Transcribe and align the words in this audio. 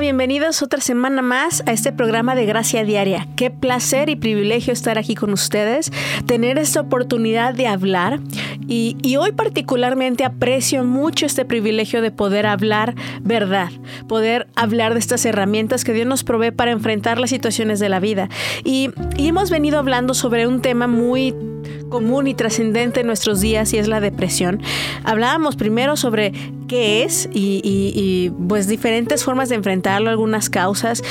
Bienvenidos 0.00 0.62
otra 0.62 0.80
semana 0.80 1.20
más 1.20 1.62
a 1.66 1.72
este 1.72 1.92
programa 1.92 2.34
de 2.34 2.46
Gracia 2.46 2.84
Diaria. 2.84 3.28
Qué 3.36 3.50
placer 3.50 4.08
y 4.08 4.16
privilegio 4.16 4.72
estar 4.72 4.96
aquí 4.96 5.14
con 5.14 5.30
ustedes, 5.30 5.92
tener 6.24 6.56
esta 6.56 6.80
oportunidad 6.80 7.52
de 7.52 7.66
hablar 7.66 8.18
y, 8.66 8.96
y, 9.02 9.16
hoy 9.16 9.32
particularmente 9.32 10.24
aprecio 10.24 10.84
mucho 10.84 11.26
este 11.26 11.44
privilegio 11.44 12.00
de 12.00 12.10
poder 12.10 12.46
hablar 12.46 12.94
verdad, 13.20 13.70
poder 14.08 14.48
hablar 14.56 14.94
de 14.94 15.00
estas 15.00 15.26
herramientas 15.26 15.84
que 15.84 15.92
Dios 15.92 16.06
nos 16.06 16.24
provee 16.24 16.50
para 16.50 16.70
enfrentar 16.70 17.18
las 17.18 17.28
situaciones 17.28 17.78
de 17.78 17.90
la 17.90 18.00
vida. 18.00 18.30
Y, 18.64 18.90
y 19.18 19.28
hemos 19.28 19.50
venido 19.50 19.78
hablando 19.78 20.14
sobre 20.14 20.46
un 20.46 20.62
tema 20.62 20.86
muy 20.86 21.34
común 21.90 22.26
y 22.26 22.34
trascendente 22.34 23.00
en 23.00 23.06
nuestros 23.06 23.42
días 23.42 23.74
y 23.74 23.78
es 23.78 23.88
la 23.88 24.00
depresión. 24.00 24.62
Hablábamos 25.04 25.56
primero 25.56 25.96
sobre 25.96 26.32
qué 26.68 27.02
es 27.02 27.28
y, 27.32 28.32
pues 28.48 28.68
diferentes 28.68 29.24
formas 29.24 29.48
de 29.48 29.56
algunas 29.96 30.50
causas, 30.50 31.02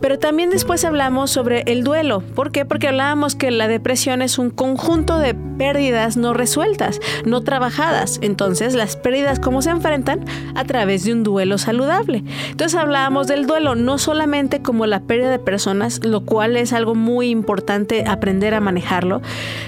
pero 0.00 0.18
también 0.18 0.50
después 0.50 0.84
hablamos 0.84 1.30
sobre 1.30 1.62
el 1.66 1.84
duelo. 1.84 2.20
¿Por 2.20 2.52
qué? 2.52 2.64
Porque 2.64 2.88
hablábamos 2.88 3.34
que 3.34 3.50
la 3.50 3.68
depresión 3.68 4.22
es 4.22 4.38
un 4.38 4.50
conjunto 4.50 5.18
de 5.18 5.34
pérdidas 5.34 6.16
no 6.16 6.32
resueltas, 6.32 7.00
no 7.24 7.42
trabajadas. 7.42 8.18
Entonces, 8.22 8.74
las 8.74 8.96
pérdidas, 8.96 9.40
¿cómo 9.40 9.60
se 9.60 9.70
enfrentan? 9.70 10.24
A 10.54 10.64
través 10.64 11.04
de 11.04 11.12
un 11.12 11.24
duelo 11.24 11.58
saludable. 11.58 12.22
Entonces, 12.50 12.78
hablábamos 12.78 13.26
del 13.26 13.46
duelo 13.46 13.74
no 13.74 13.98
solamente 13.98 14.62
como 14.62 14.86
la 14.86 15.00
pérdida 15.00 15.30
de 15.30 15.38
personas, 15.38 16.04
lo 16.04 16.24
cual 16.24 16.56
es 16.56 16.72
algo 16.72 16.94
muy 16.94 17.30
importante 17.30 18.04
aprender 18.06 18.54
a 18.54 18.60
manejarlo, 18.60 19.20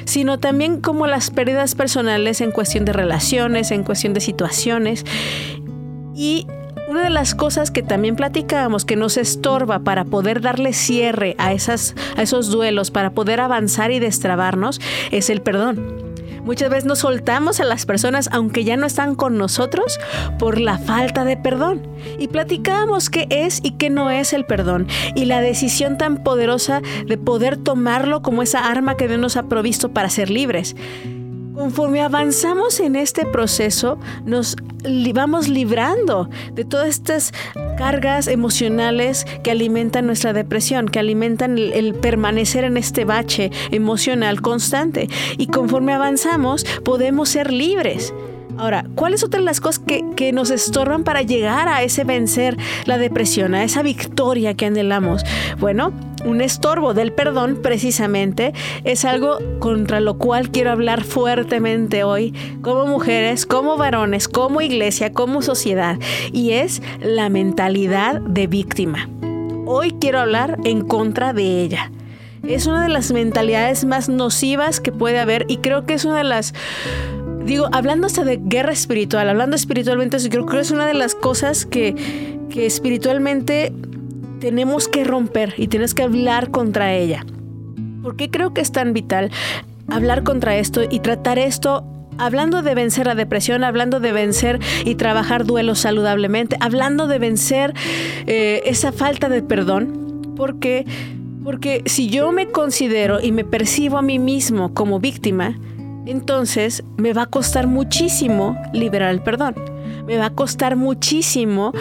sino 0.05 0.39
también 0.39 0.81
como 0.81 1.07
las 1.07 1.31
pérdidas 1.31 1.75
personales 1.75 2.41
en 2.41 2.53
cuestión 2.53 2.85
de 2.85 2.93
relaciones, 2.93 3.71
en 3.71 3.83
cuestión 3.83 4.15
de 4.15 4.21
situaciones. 4.21 5.05
Y 6.15 6.47
una 6.91 7.05
de 7.05 7.11
las 7.11 7.37
cosas 7.37 7.71
que 7.71 7.85
también 7.85 8.17
platicábamos 8.17 8.85
que 8.85 8.97
nos 8.97 9.17
estorba 9.17 9.79
para 9.79 10.05
poder 10.05 10.41
darle 10.41 10.73
cierre 10.73 11.37
a, 11.39 11.53
esas, 11.53 11.95
a 12.17 12.23
esos 12.23 12.51
duelos, 12.51 12.91
para 12.91 13.11
poder 13.11 13.39
avanzar 13.41 13.93
y 13.93 14.01
destrabarnos, 14.01 14.81
es 15.13 15.31
el 15.31 15.41
perdón. 15.41 16.11
Muchas 16.45 16.69
veces 16.69 16.87
nos 16.87 17.01
soltamos 17.01 17.61
a 17.61 17.65
las 17.65 17.87
personas 17.87 18.29
aunque 18.33 18.65
ya 18.65 18.77
no 18.77 18.87
están 18.87 19.15
con 19.15 19.39
nosotros 19.39 20.01
por 20.37 20.59
la 20.59 20.79
falta 20.79 21.25
de 21.25 21.37
perdón. 21.37 21.87
Y 22.19 22.27
platicábamos 22.27 23.09
qué 23.09 23.29
es 23.31 23.61
y 23.63 23.73
qué 23.73 23.89
no 23.89 24.11
es 24.11 24.33
el 24.33 24.45
perdón. 24.45 24.89
Y 25.15 25.27
la 25.27 25.41
decisión 25.43 25.97
tan 25.97 26.25
poderosa 26.25 26.83
de 27.07 27.19
poder 27.19 27.57
tomarlo 27.57 28.21
como 28.21 28.43
esa 28.43 28.69
arma 28.69 28.97
que 28.97 29.07
Dios 29.07 29.21
nos 29.21 29.37
ha 29.37 29.45
provisto 29.45 29.91
para 29.91 30.09
ser 30.09 30.29
libres. 30.29 30.75
Conforme 31.61 32.01
avanzamos 32.01 32.81
en 32.81 32.97
este 32.97 33.27
proceso, 33.27 33.99
nos 34.25 34.57
vamos 35.13 35.47
librando 35.47 36.31
de 36.55 36.65
todas 36.65 36.89
estas 36.89 37.35
cargas 37.77 38.29
emocionales 38.29 39.27
que 39.45 39.51
alimentan 39.51 40.07
nuestra 40.07 40.33
depresión, 40.33 40.89
que 40.89 40.99
alimentan 40.99 41.59
el, 41.59 41.93
permanecer 41.97 42.65
en 42.65 42.79
este 42.79 43.05
bache 43.05 43.51
emocional 43.73 44.41
constante. 44.41 45.11
Y 45.37 45.49
conforme 45.49 45.93
avanzamos, 45.93 46.65
podemos 46.83 47.29
ser 47.29 47.53
libres. 47.53 48.15
Ahora, 48.61 48.85
¿cuáles 48.95 49.21
son 49.21 49.47
las 49.47 49.59
cosas 49.59 49.83
que, 49.87 50.05
que, 50.17 50.33
nos 50.33 50.51
estorban 50.51 51.03
para 51.03 51.23
llegar 51.23 51.67
a 51.67 51.83
ese 51.83 52.05
vencer 52.05 52.59
la 52.85 52.99
depresión, 52.99 53.55
a 53.55 53.65
esa 53.65 53.81
victoria 53.81 54.53
que 54.53 54.67
anhelamos? 54.67 55.25
Bueno, 55.59 55.95
un 56.27 56.43
estorbo 56.43 56.93
del 56.93 57.15
perdón 57.15 57.61
precisamente 57.63 58.53
es 58.85 59.07
algo 59.07 59.39
contra 59.61 60.01
lo 60.01 60.19
cual 60.19 60.51
quiero 60.51 60.73
hablar 60.73 61.05
fuertemente 61.05 62.05
hoy 62.05 62.35
como 62.61 62.87
mujeres, 62.87 63.47
como 63.47 63.79
varones, 63.79 64.29
como 64.29 64.61
iglesia, 64.61 65.15
como 65.15 65.41
sociedad 65.41 65.97
y 66.31 66.51
es 66.51 66.83
la 67.01 67.31
mentalidad 67.31 68.21
de 68.21 68.47
víctima. 68.47 69.09
Hoy 69.65 69.97
quiero 69.99 70.21
hablar 70.21 70.59
en 70.65 70.83
contra 70.83 71.33
de 71.33 71.63
ella. 71.63 71.91
Es 72.47 72.67
una 72.67 72.83
de 72.83 72.89
las 72.89 73.13
mentalidades 73.13 73.85
más 73.85 74.09
nocivas 74.09 74.81
que 74.81 74.93
puede 74.93 75.19
haber 75.19 75.47
y 75.49 75.59
creo 75.59 75.85
que 75.85 75.95
es 75.95 76.05
una 76.05 76.19
de 76.19 76.25
las 76.25 76.55
digo, 77.45 77.69
hablando 77.73 78.07
hasta 78.07 78.25
de 78.25 78.41
guerra 78.43 78.73
espiritual, 78.73 79.29
hablando 79.29 79.57
espiritualmente, 79.57 80.17
creo 80.29 80.47
que 80.47 80.61
es 80.61 80.71
una 80.71 80.87
de 80.87 80.95
las 80.95 81.15
cosas 81.15 81.67
que, 81.67 81.95
que 82.51 82.67
espiritualmente 82.67 83.73
tenemos 84.41 84.89
que 84.89 85.05
romper 85.05 85.55
y 85.57 85.69
tienes 85.69 85.95
que 85.95 86.03
hablar 86.03 86.51
contra 86.51 86.95
ella. 86.95 87.25
¿Por 88.03 88.17
qué 88.17 88.31
creo 88.31 88.55
que 88.55 88.61
es 88.61 88.73
tan 88.73 88.93
vital 88.93 89.31
hablar 89.89 90.23
contra 90.23 90.57
esto 90.57 90.83
y 90.89 91.01
tratar 91.01 91.39
esto 91.39 91.85
hablando 92.19 92.63
de 92.63 92.75
vencer 92.75 93.07
la 93.07 93.15
depresión, 93.15 93.65
hablando 93.65 93.99
de 94.01 94.13
vencer 94.13 94.59
y 94.85 94.95
trabajar 94.95 95.45
duelos 95.45 95.81
saludablemente, 95.81 96.57
hablando 96.61 97.07
de 97.07 97.19
vencer 97.19 97.75
eh, 98.27 98.63
esa 98.67 98.93
falta 98.93 99.29
de 99.29 99.43
perdón, 99.43 100.35
porque, 100.37 100.85
porque 101.43 101.83
si 101.87 102.09
yo 102.09 102.31
me 102.33 102.49
considero 102.49 103.21
y 103.21 103.33
me 103.33 103.45
percibo 103.45 103.99
a 103.99 104.03
mí 104.03 104.19
mismo 104.19 104.75
como 104.75 105.01
víctima, 105.01 105.59
entonces 106.07 106.83
me 106.97 107.13
va 107.13 107.23
a 107.23 107.27
costar 107.27 107.67
muchísimo 107.67 108.57
liberar 108.73 109.11
el 109.11 109.23
perdón. 109.23 109.55
Me 110.07 110.17
va 110.17 110.27
a 110.27 110.31
costar 110.31 110.77
muchísimo 110.77 111.73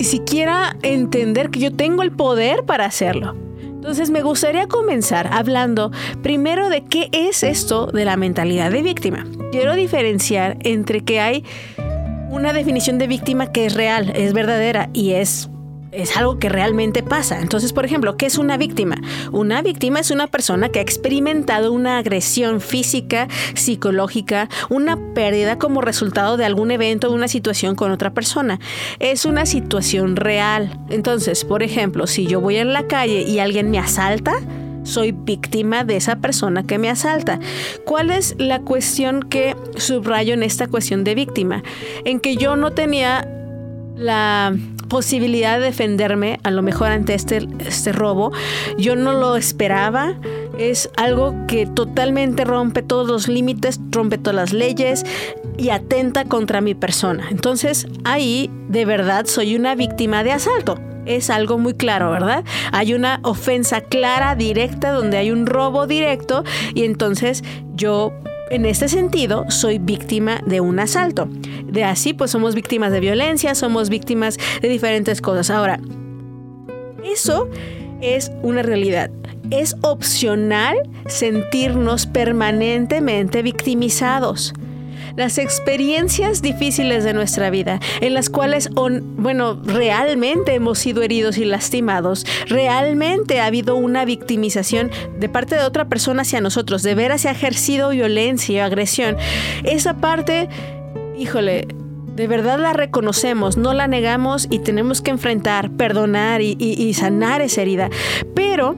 siquiera 0.00 0.76
entender 0.82 1.50
que 1.50 1.60
yo 1.60 1.72
tengo 1.72 2.02
el 2.02 2.12
poder 2.12 2.64
para 2.64 2.86
hacerlo. 2.86 3.34
Entonces 3.60 4.08
me 4.08 4.22
gustaría 4.22 4.66
comenzar 4.66 5.28
hablando 5.30 5.90
primero 6.22 6.70
de 6.70 6.84
qué 6.84 7.10
es 7.12 7.42
esto 7.42 7.86
de 7.86 8.06
la 8.06 8.16
mentalidad 8.16 8.70
de 8.70 8.82
víctima. 8.82 9.26
Quiero 9.52 9.74
diferenciar 9.74 10.56
entre 10.60 11.02
que 11.02 11.20
hay 11.20 11.44
una 12.30 12.54
definición 12.54 12.98
de 12.98 13.06
víctima 13.06 13.52
que 13.52 13.66
es 13.66 13.74
real, 13.74 14.10
es 14.16 14.32
verdadera 14.32 14.88
y 14.94 15.12
es 15.12 15.50
es 15.94 16.16
algo 16.16 16.38
que 16.38 16.48
realmente 16.48 17.02
pasa. 17.02 17.40
Entonces, 17.40 17.72
por 17.72 17.84
ejemplo, 17.84 18.16
¿qué 18.16 18.26
es 18.26 18.38
una 18.38 18.56
víctima? 18.56 18.96
Una 19.32 19.62
víctima 19.62 20.00
es 20.00 20.10
una 20.10 20.26
persona 20.26 20.68
que 20.68 20.80
ha 20.80 20.82
experimentado 20.82 21.72
una 21.72 21.98
agresión 21.98 22.60
física, 22.60 23.28
psicológica, 23.54 24.48
una 24.70 24.98
pérdida 25.14 25.58
como 25.58 25.80
resultado 25.80 26.36
de 26.36 26.44
algún 26.44 26.70
evento 26.70 27.08
o 27.08 27.14
una 27.14 27.28
situación 27.28 27.74
con 27.76 27.90
otra 27.92 28.12
persona. 28.12 28.58
Es 28.98 29.24
una 29.24 29.46
situación 29.46 30.16
real. 30.16 30.78
Entonces, 30.90 31.44
por 31.44 31.62
ejemplo, 31.62 32.06
si 32.06 32.26
yo 32.26 32.40
voy 32.40 32.56
en 32.56 32.72
la 32.72 32.86
calle 32.86 33.22
y 33.22 33.38
alguien 33.38 33.70
me 33.70 33.78
asalta, 33.78 34.34
soy 34.82 35.12
víctima 35.12 35.84
de 35.84 35.96
esa 35.96 36.16
persona 36.16 36.62
que 36.62 36.78
me 36.78 36.90
asalta. 36.90 37.40
¿Cuál 37.84 38.10
es 38.10 38.34
la 38.38 38.60
cuestión 38.60 39.22
que 39.22 39.56
subrayo 39.76 40.34
en 40.34 40.42
esta 40.42 40.66
cuestión 40.68 41.04
de 41.04 41.14
víctima? 41.14 41.62
En 42.04 42.20
que 42.20 42.36
yo 42.36 42.56
no 42.56 42.72
tenía 42.72 43.26
la 43.96 44.54
posibilidad 44.88 45.58
de 45.58 45.66
defenderme 45.66 46.38
a 46.42 46.50
lo 46.50 46.62
mejor 46.62 46.88
ante 46.88 47.14
este, 47.14 47.48
este 47.60 47.92
robo. 47.92 48.32
Yo 48.78 48.96
no 48.96 49.12
lo 49.12 49.36
esperaba. 49.36 50.14
Es 50.58 50.90
algo 50.96 51.34
que 51.48 51.66
totalmente 51.66 52.44
rompe 52.44 52.82
todos 52.82 53.08
los 53.08 53.28
límites, 53.28 53.80
rompe 53.90 54.18
todas 54.18 54.36
las 54.36 54.52
leyes 54.52 55.04
y 55.56 55.70
atenta 55.70 56.24
contra 56.24 56.60
mi 56.60 56.74
persona. 56.74 57.26
Entonces 57.30 57.88
ahí 58.04 58.50
de 58.68 58.84
verdad 58.84 59.26
soy 59.26 59.56
una 59.56 59.74
víctima 59.74 60.22
de 60.22 60.32
asalto 60.32 60.78
es 61.06 61.30
algo 61.30 61.58
muy 61.58 61.74
claro, 61.74 62.10
¿verdad? 62.10 62.44
Hay 62.72 62.94
una 62.94 63.20
ofensa 63.24 63.82
clara, 63.82 64.34
directa, 64.34 64.92
donde 64.92 65.18
hay 65.18 65.30
un 65.30 65.46
robo 65.46 65.86
directo 65.86 66.44
y 66.74 66.84
entonces 66.84 67.44
yo 67.74 68.12
en 68.54 68.66
este 68.66 68.88
sentido, 68.88 69.46
soy 69.50 69.78
víctima 69.78 70.40
de 70.46 70.60
un 70.60 70.78
asalto. 70.78 71.28
De 71.66 71.82
así, 71.82 72.14
pues 72.14 72.30
somos 72.30 72.54
víctimas 72.54 72.92
de 72.92 73.00
violencia, 73.00 73.52
somos 73.56 73.88
víctimas 73.88 74.38
de 74.62 74.68
diferentes 74.68 75.20
cosas. 75.20 75.50
Ahora, 75.50 75.80
eso 77.04 77.48
es 78.00 78.30
una 78.42 78.62
realidad. 78.62 79.10
Es 79.50 79.74
opcional 79.82 80.76
sentirnos 81.06 82.06
permanentemente 82.06 83.42
victimizados 83.42 84.54
las 85.16 85.38
experiencias 85.38 86.42
difíciles 86.42 87.04
de 87.04 87.12
nuestra 87.12 87.50
vida, 87.50 87.80
en 88.00 88.14
las 88.14 88.30
cuales, 88.30 88.70
bueno, 88.72 89.60
realmente 89.64 90.54
hemos 90.54 90.78
sido 90.78 91.02
heridos 91.02 91.38
y 91.38 91.44
lastimados, 91.44 92.26
realmente 92.48 93.40
ha 93.40 93.46
habido 93.46 93.76
una 93.76 94.04
victimización 94.04 94.90
de 95.18 95.28
parte 95.28 95.54
de 95.56 95.64
otra 95.64 95.86
persona 95.86 96.22
hacia 96.22 96.40
nosotros, 96.40 96.82
de 96.82 96.94
veras 96.94 97.22
se 97.22 97.28
ha 97.28 97.32
ejercido 97.32 97.90
violencia 97.90 98.62
o 98.62 98.66
agresión. 98.66 99.16
Esa 99.62 99.94
parte, 99.94 100.48
híjole, 101.18 101.68
de 102.16 102.26
verdad 102.26 102.58
la 102.58 102.72
reconocemos, 102.72 103.56
no 103.56 103.72
la 103.72 103.88
negamos 103.88 104.46
y 104.50 104.60
tenemos 104.60 105.00
que 105.00 105.10
enfrentar, 105.10 105.70
perdonar 105.70 106.42
y, 106.42 106.56
y 106.58 106.94
sanar 106.94 107.40
esa 107.40 107.62
herida. 107.62 107.90
Pero 108.34 108.76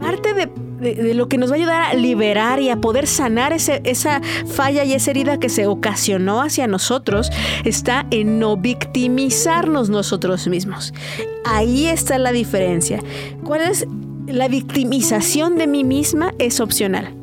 parte 0.00 0.34
de 0.34 0.48
de, 0.82 1.14
lo 1.14 1.28
que 1.28 1.38
nos 1.38 1.50
va 1.50 1.54
a 1.54 1.58
ayudar 1.58 1.82
a 1.82 1.94
liberar 1.94 2.60
y 2.60 2.68
a 2.68 2.76
poder 2.76 3.06
sanar 3.06 3.52
esa 3.52 4.20
falla 4.46 4.84
y 4.84 4.92
esa 4.92 5.10
herida 5.10 5.38
que 5.38 5.48
se 5.48 5.66
ocasionó 5.66 6.42
hacia 6.42 6.66
nosotros, 6.66 7.30
está 7.64 8.06
en 8.10 8.38
no 8.38 8.56
victimizarnos 8.56 9.88
nosotros 9.88 10.46
mismos. 10.48 10.92
Ahí 11.44 11.86
está 11.86 12.18
la 12.18 12.32
diferencia. 12.32 13.00
¿Cuál 13.44 13.62
es 13.62 13.86
la 14.26 14.48
victimización 14.48 15.56
de 15.56 15.66
mí 15.66 15.84
misma? 15.84 16.34
Es 16.38 16.60
opcional. 16.60 17.14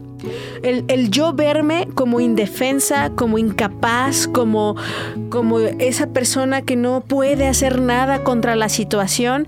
El, 0.63 1.09
yo 1.09 1.33
verme 1.33 1.87
como 1.95 2.19
indefensa, 2.19 3.11
como 3.15 3.37
incapaz, 3.37 4.27
como, 4.27 4.75
como 5.29 5.59
esa 5.59 6.07
persona 6.07 6.61
que 6.61 6.75
no 6.75 7.01
puede 7.01 7.47
hacer 7.47 7.79
nada 7.79 8.23
contra 8.23 8.55
la 8.55 8.67
situación, 8.67 9.47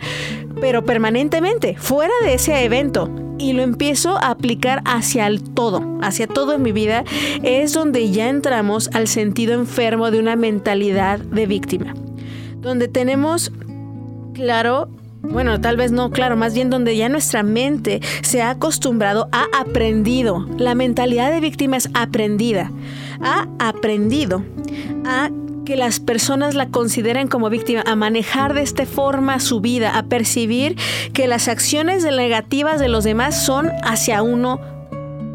pero 0.61 0.85
permanentemente, 0.85 1.75
fuera 1.77 2.13
de 2.23 2.35
ese 2.35 2.63
evento, 2.63 3.09
y 3.41 3.53
lo 3.53 3.63
empiezo 3.63 4.17
a 4.17 4.29
aplicar 4.29 4.81
hacia 4.85 5.27
el 5.27 5.41
todo, 5.41 5.99
hacia 6.01 6.27
todo 6.27 6.53
en 6.53 6.61
mi 6.61 6.71
vida, 6.71 7.03
es 7.43 7.73
donde 7.73 8.11
ya 8.11 8.29
entramos 8.29 8.89
al 8.93 9.07
sentido 9.07 9.53
enfermo 9.53 10.11
de 10.11 10.19
una 10.19 10.35
mentalidad 10.35 11.19
de 11.19 11.47
víctima, 11.47 11.95
donde 12.61 12.88
tenemos 12.88 13.51
claro 14.33 14.89
bueno, 15.23 15.61
tal 15.61 15.77
vez 15.77 15.91
no, 15.91 16.09
claro, 16.09 16.35
más 16.35 16.55
bien 16.55 16.71
donde 16.71 16.97
ya 16.97 17.07
nuestra 17.07 17.43
mente 17.43 18.01
se 18.21 18.41
ha 18.41 18.49
acostumbrado, 18.49 19.29
ha 19.31 19.45
aprendido, 19.57 20.47
la 20.57 20.73
mentalidad 20.73 21.31
de 21.31 21.39
víctima 21.39 21.77
es 21.77 21.89
aprendida, 21.93 22.71
ha 23.21 23.47
aprendido 23.59 24.43
a 25.05 25.29
que 25.65 25.75
las 25.75 25.99
personas 25.99 26.55
la 26.55 26.69
consideren 26.69 27.27
como 27.27 27.49
víctima, 27.49 27.83
a 27.85 27.95
manejar 27.95 28.53
de 28.53 28.61
esta 28.61 28.85
forma 28.85 29.39
su 29.39 29.61
vida, 29.61 29.97
a 29.97 30.03
percibir 30.03 30.75
que 31.13 31.27
las 31.27 31.47
acciones 31.47 32.03
negativas 32.03 32.79
de 32.79 32.89
los 32.89 33.03
demás 33.03 33.45
son 33.45 33.71
hacia 33.83 34.21
uno 34.21 34.59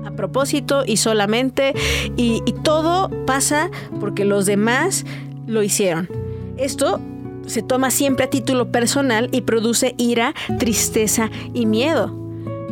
a 0.04 0.10
propósito 0.12 0.84
y 0.86 0.96
solamente, 0.96 1.74
y, 2.16 2.42
todo 2.62 3.10
pasa 3.26 3.70
porque 4.00 4.24
los 4.24 4.46
demás 4.46 5.04
lo 5.46 5.62
hicieron. 5.62 6.08
Esto 6.56 7.00
se 7.46 7.62
toma 7.62 7.90
siempre 7.90 8.24
a 8.24 8.30
título 8.30 8.72
personal 8.72 9.28
y 9.30 9.42
produce 9.42 9.94
ira, 9.98 10.34
tristeza 10.58 11.30
y 11.54 11.66
miedo. 11.66 12.25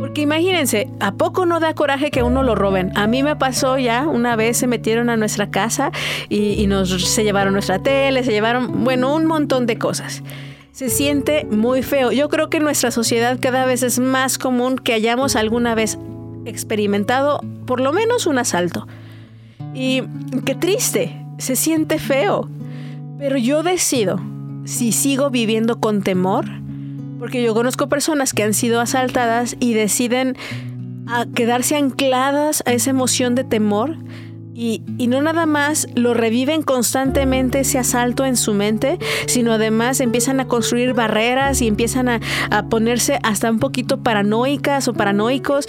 Porque 0.04 0.20
imagínense, 0.20 0.90
¿a 1.00 1.12
poco 1.12 1.46
no 1.46 1.60
da 1.60 1.74
coraje 1.74 2.10
que 2.10 2.22
uno 2.22 2.42
lo 2.42 2.54
roben? 2.54 2.92
A 2.94 3.06
mí 3.06 3.22
me 3.22 3.36
pasó 3.36 3.78
ya, 3.78 4.06
una 4.06 4.36
vez 4.36 4.58
se 4.58 4.66
metieron 4.66 5.08
a 5.08 5.16
nuestra 5.16 5.50
casa 5.50 5.92
y, 6.28 6.66
nos 6.66 6.90
se 6.90 7.24
llevaron 7.24 7.54
nuestra 7.54 7.78
tele, 7.78 8.22
se 8.22 8.30
llevaron, 8.30 8.84
bueno, 8.84 9.14
un 9.14 9.24
montón 9.24 9.64
de 9.64 9.78
cosas. 9.78 10.22
Se 10.72 10.90
siente 10.90 11.46
muy 11.50 11.82
feo. 11.82 12.12
Yo 12.12 12.28
creo 12.28 12.50
que 12.50 12.58
en 12.58 12.64
nuestra 12.64 12.90
sociedad 12.90 13.38
cada 13.40 13.64
vez 13.64 13.82
es 13.82 13.98
más 13.98 14.36
común 14.36 14.76
que 14.76 14.92
hayamos 14.92 15.36
alguna 15.36 15.74
vez 15.74 15.96
experimentado 16.44 17.40
por 17.64 17.80
lo 17.80 17.94
menos 17.94 18.26
un 18.26 18.36
asalto. 18.36 18.86
Y 19.72 20.02
qué 20.44 20.54
triste, 20.54 21.18
se 21.38 21.56
siente 21.56 21.98
feo. 21.98 22.50
Pero 23.18 23.38
yo 23.38 23.62
decido 23.62 24.20
si 24.66 24.92
sigo 24.92 25.30
viviendo 25.30 25.80
con 25.80 26.02
temor 26.02 26.44
porque 27.24 27.42
yo 27.42 27.54
conozco 27.54 27.88
personas 27.88 28.34
que 28.34 28.42
han 28.42 28.52
sido 28.52 28.82
asaltadas 28.82 29.56
y 29.58 29.72
deciden 29.72 30.36
a 31.06 31.24
quedarse 31.24 31.74
ancladas 31.74 32.62
a 32.66 32.74
esa 32.74 32.90
emoción 32.90 33.34
de 33.34 33.44
temor 33.44 33.96
y, 34.52 34.82
no 35.08 35.22
nada 35.22 35.46
más 35.46 35.88
lo 35.94 36.12
reviven 36.12 36.60
constantemente 36.60 37.60
ese 37.60 37.78
asalto 37.78 38.26
en 38.26 38.36
su 38.36 38.52
mente, 38.52 38.98
sino 39.26 39.52
además 39.52 40.00
empiezan 40.00 40.38
a 40.38 40.46
construir 40.46 40.92
barreras 40.92 41.62
y 41.62 41.66
empiezan 41.66 42.10
a, 42.10 42.20
ponerse 42.68 43.18
hasta 43.22 43.50
un 43.50 43.58
poquito 43.58 44.02
paranoicas 44.02 44.86
o 44.88 44.92
paranoicos. 44.92 45.66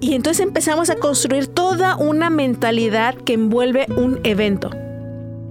Y 0.00 0.14
entonces 0.14 0.44
empezamos 0.44 0.90
a 0.90 0.96
construir 0.96 1.46
toda 1.46 1.94
una 1.94 2.28
mentalidad 2.28 3.14
que 3.14 3.34
envuelve 3.34 3.86
un 3.96 4.18
evento. 4.24 4.72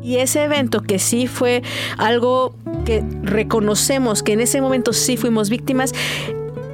Y 0.08 0.20
ese 0.20 0.44
evento 0.44 0.84
que 0.84 1.00
sí 1.00 1.28
fue 1.28 1.64
algo 1.98 2.56
que 2.86 3.04
reconocemos 3.24 4.24
que 4.24 4.32
en 4.32 4.40
ese 4.40 4.62
momento 4.62 4.94
sí 4.94 5.18
fuimos 5.18 5.50
víctimas, 5.50 5.94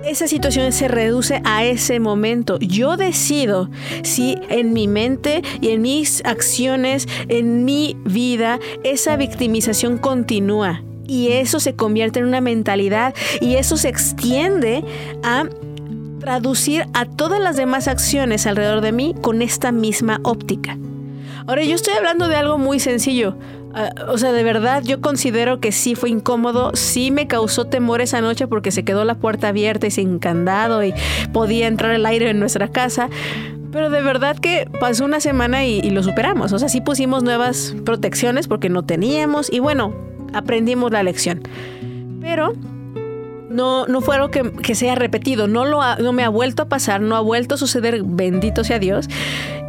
esa 0.06 0.27
situación 0.27 0.71
se 0.71 0.88
reduce 0.88 1.41
a 1.44 1.63
ese 1.65 2.00
momento. 2.00 2.59
Yo 2.59 2.95
decido 2.95 3.71
si 4.03 4.38
en 4.50 4.71
mi 4.71 4.88
mente 4.88 5.41
y 5.62 5.69
en 5.69 5.81
mis 5.81 6.24
acciones, 6.25 7.07
en 7.27 7.65
mi 7.65 7.97
vida, 8.06 8.59
esa 8.83 9.18
victimización 9.18 9.97
continúa. 9.97 10.83
Y 11.07 11.30
eso 11.30 11.59
se 11.59 11.74
convierte 11.74 12.19
en 12.19 12.27
una 12.27 12.39
mentalidad 12.39 13.15
y 13.41 13.56
eso 13.56 13.77
se 13.77 13.89
extiende 13.89 14.85
a 15.24 15.45
traducir 16.19 16.85
a 16.94 17.06
todas 17.06 17.39
las 17.39 17.57
demás 17.57 17.88
acciones 17.88 18.45
alrededor 18.45 18.81
de 18.81 18.91
mí 18.91 19.15
con 19.24 19.41
esta 19.41 19.71
misma 19.71 20.19
óptica. 20.21 20.77
Ahora, 21.48 21.63
yo 21.63 21.75
estoy 21.75 21.94
hablando 21.94 22.28
de 22.28 22.36
algo 22.36 22.57
muy 22.57 22.80
sencillo. 22.80 23.36
Ah, 23.75 23.90
o 24.07 24.18
sea, 24.18 24.31
de 24.31 24.44
verdad 24.44 24.84
yo 24.84 25.01
considero 25.01 25.60
que 25.60 25.72
sí 25.72 25.95
fue 25.95 26.10
incómodo, 26.10 26.75
sí 26.75 27.10
me 27.10 27.28
causó 27.28 27.66
temor 27.66 28.01
esa 28.01 28.22
noche 28.22 28.45
porque 28.48 28.72
se 28.72 28.86
quedó 28.86 29.04
la 29.04 29.16
puerta 29.16 29.48
abierta 29.48 29.88
y 29.88 29.92
sin 29.92 30.19
candado 30.19 30.84
y 30.84 30.94
podía 31.31 31.68
entrar 31.68 31.92
el 31.92 32.06
aire 32.06 32.30
en 32.30 32.40
nuestra 32.40 32.68
casa. 32.68 33.10
Pero 33.72 33.90
de 33.90 34.04
verdad 34.04 34.38
que 34.38 34.69
pasó 34.80 35.04
una 35.04 35.19
semana 35.19 35.66
y, 35.66 35.90
lo 35.90 36.04
superamos. 36.04 36.54
O 36.54 36.60
sea, 36.60 36.69
sí 36.69 36.80
pusimos 36.81 37.24
nuevas 37.24 37.75
protecciones 37.84 38.48
porque 38.48 38.69
no 38.69 38.84
teníamos 38.84 39.51
y 39.51 39.60
bueno, 39.60 39.95
aprendimos 40.34 40.92
la 40.92 41.01
lección. 41.01 41.42
Pero 42.22 42.54
no, 43.53 43.85
no 43.88 44.01
fue 44.01 44.15
algo 44.15 44.29
que, 44.31 44.51
que 44.51 44.75
sea 44.75 44.95
repetido, 44.95 45.47
no, 45.47 45.65
lo 45.65 45.81
no 45.97 46.11
me 46.11 46.23
ha 46.23 46.29
vuelto 46.29 46.63
a 46.63 46.69
pasar, 46.69 47.01
no 47.01 47.15
ha 47.15 47.21
vuelto 47.21 47.55
a 47.55 47.57
suceder, 47.57 48.03
bendito 48.03 48.63
sea 48.63 48.79
Dios. 48.79 49.07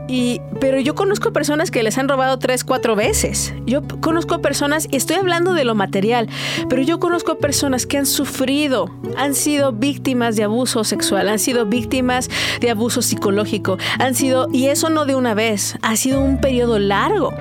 Y, 0.07 0.41
pero 0.61 0.79
yo 0.81 0.95
conozco 0.95 1.33
personas 1.33 1.71
que 1.71 1.83
les 1.83 1.97
han 1.97 2.09
robado 2.09 2.39
tres, 2.39 2.63
cuatro 2.63 2.95
veces. 2.95 3.55
Yo 3.65 3.83
conozco 4.01 4.43
personas, 4.43 4.87
y 4.91 4.97
estoy 4.97 5.17
hablando 5.17 5.55
de 5.55 5.65
lo 5.65 5.75
material, 5.75 6.29
pero 6.69 6.83
yo 6.83 7.01
conozco 7.01 7.39
personas 7.39 7.87
que 7.87 7.97
han 7.97 8.07
sufrido, 8.07 8.91
han 9.17 9.35
sido 9.35 9.73
víctimas 9.73 10.37
de 10.37 10.45
abuso 10.45 10.85
sexual, 10.85 11.29
han 11.29 11.39
sido 11.39 11.65
víctimas 11.67 12.29
de 12.61 12.71
abuso 12.71 13.01
psicológico, 13.01 13.79
han 13.99 14.15
sido, 14.15 14.49
y 14.53 14.67
eso 14.67 14.91
no 14.91 15.07
de 15.07 15.15
una 15.15 15.35
vez, 15.35 15.79
ha 15.81 15.97
sido 15.97 16.21
un 16.21 16.39
periodo 16.41 16.79
largo. 16.79 17.33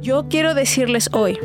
Yo 0.00 0.26
quiero 0.28 0.54
decirles 0.54 1.10
hoy 1.12 1.38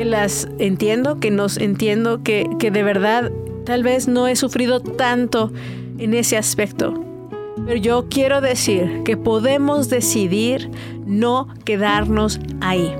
que 0.00 0.06
las 0.06 0.48
entiendo, 0.58 1.20
que 1.20 1.30
nos 1.30 1.58
entiendo, 1.58 2.22
que, 2.22 2.48
que 2.58 2.70
de 2.70 2.82
verdad 2.82 3.30
tal 3.66 3.82
vez 3.82 4.08
no 4.08 4.28
he 4.28 4.34
sufrido 4.34 4.80
tanto 4.80 5.52
en 5.98 6.14
ese 6.14 6.38
aspecto 6.38 7.04
pero 7.66 7.76
yo 7.76 8.06
quiero 8.08 8.40
decir 8.40 9.02
que 9.04 9.18
podemos 9.18 9.90
decidir 9.90 10.70
no 11.04 11.48
quedarnos 11.66 12.40
ahí. 12.62 12.90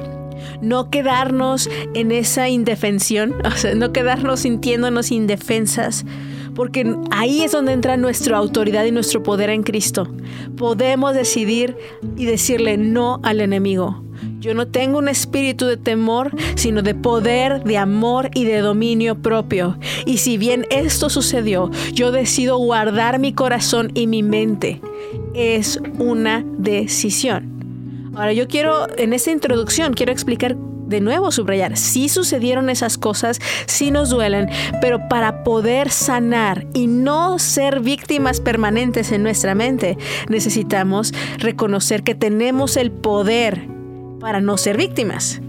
No 0.60 0.90
quedarnos 0.90 1.70
en 1.94 2.12
esa 2.12 2.50
indefensión, 2.50 3.34
o 3.46 3.50
sea, 3.52 3.74
no 3.74 3.94
quedarnos 3.94 4.40
sintiéndonos 4.40 5.10
indefensas, 5.10 6.04
porque 6.54 6.94
ahí 7.10 7.42
es 7.42 7.52
donde 7.52 7.72
entra 7.72 7.96
nuestra 7.96 8.36
autoridad 8.36 8.84
y 8.84 8.92
nuestro 8.92 9.22
poder 9.22 9.50
en 9.50 9.62
Cristo. 9.62 10.08
Podemos 10.56 11.14
decidir 11.14 11.76
y 12.16 12.24
decirle 12.24 12.76
no 12.76 13.20
al 13.22 13.40
enemigo. 13.40 14.02
Yo 14.40 14.54
no 14.54 14.68
tengo 14.68 14.98
un 14.98 15.08
espíritu 15.08 15.66
de 15.66 15.76
temor, 15.76 16.30
sino 16.54 16.82
de 16.82 16.94
poder, 16.94 17.62
de 17.64 17.76
amor 17.76 18.30
y 18.34 18.44
de 18.44 18.58
dominio 18.58 19.20
propio. 19.20 19.78
Y 20.06 20.18
si 20.18 20.38
bien 20.38 20.66
esto 20.70 21.10
sucedió, 21.10 21.70
yo 21.92 22.10
decido 22.10 22.58
guardar 22.58 23.18
mi 23.18 23.32
corazón 23.32 23.90
y 23.94 24.06
mi 24.06 24.22
mente. 24.22 24.80
Es 25.34 25.80
una 25.98 26.44
decisión. 26.58 28.10
Ahora 28.14 28.32
yo 28.32 28.48
quiero, 28.48 28.86
en 28.98 29.12
esta 29.12 29.30
introducción, 29.30 29.92
quiero 29.94 30.12
explicar 30.12 30.56
de 30.90 31.00
nuevo 31.00 31.30
subrayar, 31.30 31.76
sí 31.76 32.08
sucedieron 32.08 32.68
esas 32.68 32.98
cosas, 32.98 33.40
sí 33.66 33.90
nos 33.90 34.10
duelen, 34.10 34.50
pero 34.80 35.08
para 35.08 35.44
poder 35.44 35.90
sanar 35.90 36.66
y 36.74 36.88
no 36.88 37.38
ser 37.38 37.80
víctimas 37.80 38.40
permanentes 38.40 39.12
en 39.12 39.22
nuestra 39.22 39.54
mente, 39.54 39.96
necesitamos 40.28 41.14
reconocer 41.38 42.02
que 42.02 42.16
tenemos 42.16 42.76
el 42.76 42.90
poder 42.90 43.68
para 44.18 44.40
no 44.40 44.58
ser 44.58 44.76
víctimas 44.76 45.40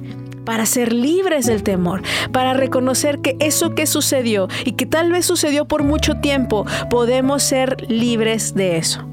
para 0.45 0.65
ser 0.65 0.91
libres 0.91 1.45
del 1.45 1.61
temor, 1.61 2.01
para 2.31 2.55
reconocer 2.55 3.19
que 3.19 3.37
eso 3.39 3.75
que 3.75 3.85
sucedió 3.85 4.47
y 4.65 4.71
que 4.71 4.87
tal 4.87 5.11
vez 5.11 5.27
sucedió 5.27 5.65
por 5.65 5.83
mucho 5.83 6.15
tiempo, 6.15 6.65
podemos 6.89 7.43
ser 7.43 7.77
libres 7.89 8.55
de 8.55 8.77
eso. 8.77 9.07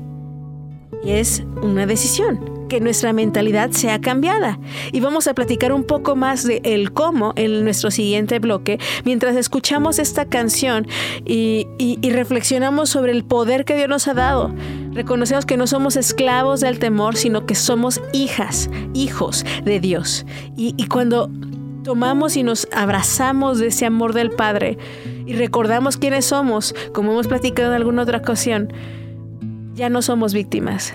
Y 1.05 1.11
es 1.11 1.43
una 1.61 1.85
decisión 1.85 2.58
que 2.69 2.81
nuestra 2.81 3.13
mentalidad 3.13 3.71
sea 3.71 4.01
cambiada. 4.01 4.59
Y 4.93 5.01
vamos 5.01 5.27
a 5.27 5.35
platicar 5.35 5.73
un 5.73 5.85
poco 5.85 6.17
más 6.17 6.45
de 6.45 6.61
el 6.65 6.93
cómo 6.93 7.33
en 7.37 7.65
nuestro 7.65 7.91
siguiente 7.91 8.39
bloque, 8.39 8.79
mientras 9.05 9.37
escuchamos 9.37 9.99
esta 9.99 10.25
canción 10.27 10.87
y, 11.25 11.67
reflexionamos 12.09 12.91
sobre 12.91 13.13
el 13.13 13.25
poder 13.25 13.65
que 13.65 13.77
Dios 13.77 13.89
nos 13.89 14.09
ha 14.09 14.15
dado. 14.15 14.55
Reconocemos 14.93 15.47
que 15.47 15.57
no 15.57 15.67
somos 15.67 15.97
esclavos 15.97 16.61
del 16.61 16.79
temor, 16.79 17.17
sino 17.17 17.47
que 17.47 17.55
somos 17.55 18.01
hijas, 18.13 18.71
hijos 18.95 19.45
de 19.65 19.81
Dios. 19.81 20.27
y 20.57 20.87
cuando 20.87 21.31
tomamos 21.89 22.37
y 22.37 22.43
nos 22.43 22.69
abrazamos 22.73 23.59
de 23.59 23.69
ese 23.69 23.87
amor 23.87 24.13
del 24.13 24.31
Padre, 24.31 24.77
y 25.27 25.35
recordamos 25.35 25.97
quiénes 25.97 26.27
somos, 26.27 26.75
como 26.93 27.13
hemos 27.13 27.29
platicado 27.29 27.69
en 27.69 27.77
alguna 27.77 28.03
otra 28.03 28.19
ocasión, 28.19 28.73
ya 29.75 29.89
no 29.89 30.03
somos 30.03 30.35
víctimas, 30.35 30.95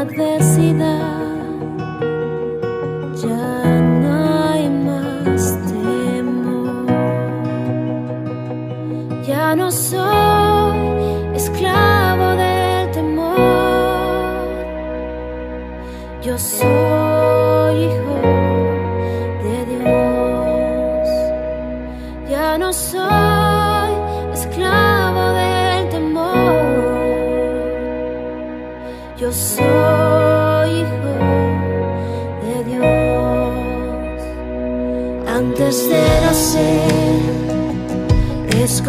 adversidad. 0.00 1.09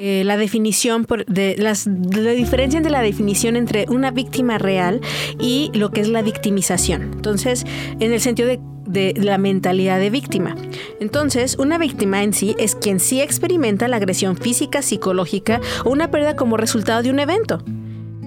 eh, 0.00 0.22
la 0.24 0.36
definición 0.36 1.06
de 1.26 1.56
las, 1.58 1.86
la 1.86 2.30
diferencia 2.30 2.76
entre 2.76 2.92
la 2.92 3.02
definición 3.02 3.56
entre 3.56 3.86
una 3.88 4.12
víctima 4.12 4.56
real 4.56 5.00
y 5.40 5.70
lo 5.74 5.90
que 5.90 6.00
es 6.00 6.08
la 6.08 6.22
victimización. 6.22 7.02
Entonces, 7.02 7.64
en 7.98 8.12
el 8.12 8.20
sentido 8.20 8.48
de, 8.48 8.60
de 8.86 9.14
la 9.16 9.38
mentalidad 9.38 9.98
de 9.98 10.10
víctima. 10.10 10.54
Entonces, 11.00 11.56
una 11.58 11.78
víctima 11.78 12.22
en 12.22 12.32
sí 12.32 12.54
es 12.58 12.76
quien 12.76 13.00
sí 13.00 13.20
experimenta 13.20 13.88
la 13.88 13.96
agresión 13.96 14.36
física, 14.36 14.82
psicológica 14.82 15.60
o 15.84 15.90
una 15.90 16.12
pérdida 16.12 16.36
como 16.36 16.56
resultado 16.56 17.02
de 17.02 17.10
un 17.10 17.18
evento. 17.18 17.62